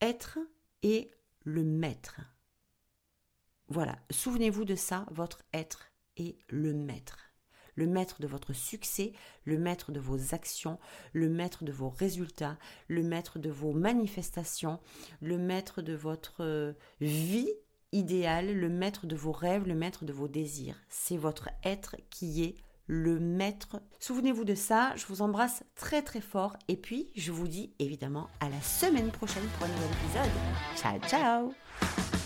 être 0.00 0.40
et 0.82 1.08
le 1.44 1.62
maître. 1.62 2.20
Voilà, 3.68 3.96
souvenez-vous 4.10 4.64
de 4.64 4.74
ça, 4.74 5.06
votre 5.12 5.44
être 5.54 5.92
et 6.16 6.36
le 6.48 6.74
maître 6.74 7.18
le 7.76 7.86
maître 7.86 8.20
de 8.20 8.26
votre 8.26 8.52
succès, 8.52 9.12
le 9.44 9.56
maître 9.56 9.92
de 9.92 10.00
vos 10.00 10.34
actions, 10.34 10.80
le 11.12 11.28
maître 11.28 11.62
de 11.62 11.70
vos 11.70 11.90
résultats, 11.90 12.58
le 12.88 13.04
maître 13.04 13.38
de 13.38 13.50
vos 13.50 13.72
manifestations, 13.72 14.80
le 15.20 15.38
maître 15.38 15.80
de 15.80 15.92
votre 15.92 16.74
vie 17.00 17.52
idéale, 17.92 18.52
le 18.52 18.68
maître 18.68 19.06
de 19.06 19.14
vos 19.14 19.30
rêves, 19.30 19.68
le 19.68 19.76
maître 19.76 20.04
de 20.04 20.12
vos 20.12 20.26
désirs. 20.26 20.82
C'est 20.88 21.16
votre 21.16 21.50
être 21.62 21.94
qui 22.10 22.42
est 22.42 22.56
le 22.88 23.20
maître. 23.20 23.80
Souvenez-vous 24.00 24.44
de 24.44 24.56
ça, 24.56 24.92
je 24.96 25.06
vous 25.06 25.22
embrasse 25.22 25.62
très 25.76 26.02
très 26.02 26.20
fort 26.20 26.56
et 26.66 26.76
puis 26.76 27.10
je 27.14 27.30
vous 27.30 27.46
dis 27.46 27.72
évidemment 27.78 28.28
à 28.40 28.48
la 28.48 28.60
semaine 28.60 29.10
prochaine 29.10 29.44
pour 29.56 29.66
un 29.66 29.68
nouvel 29.68 29.90
épisode. 30.02 30.30
Ciao 30.76 30.98
ciao 31.08 32.17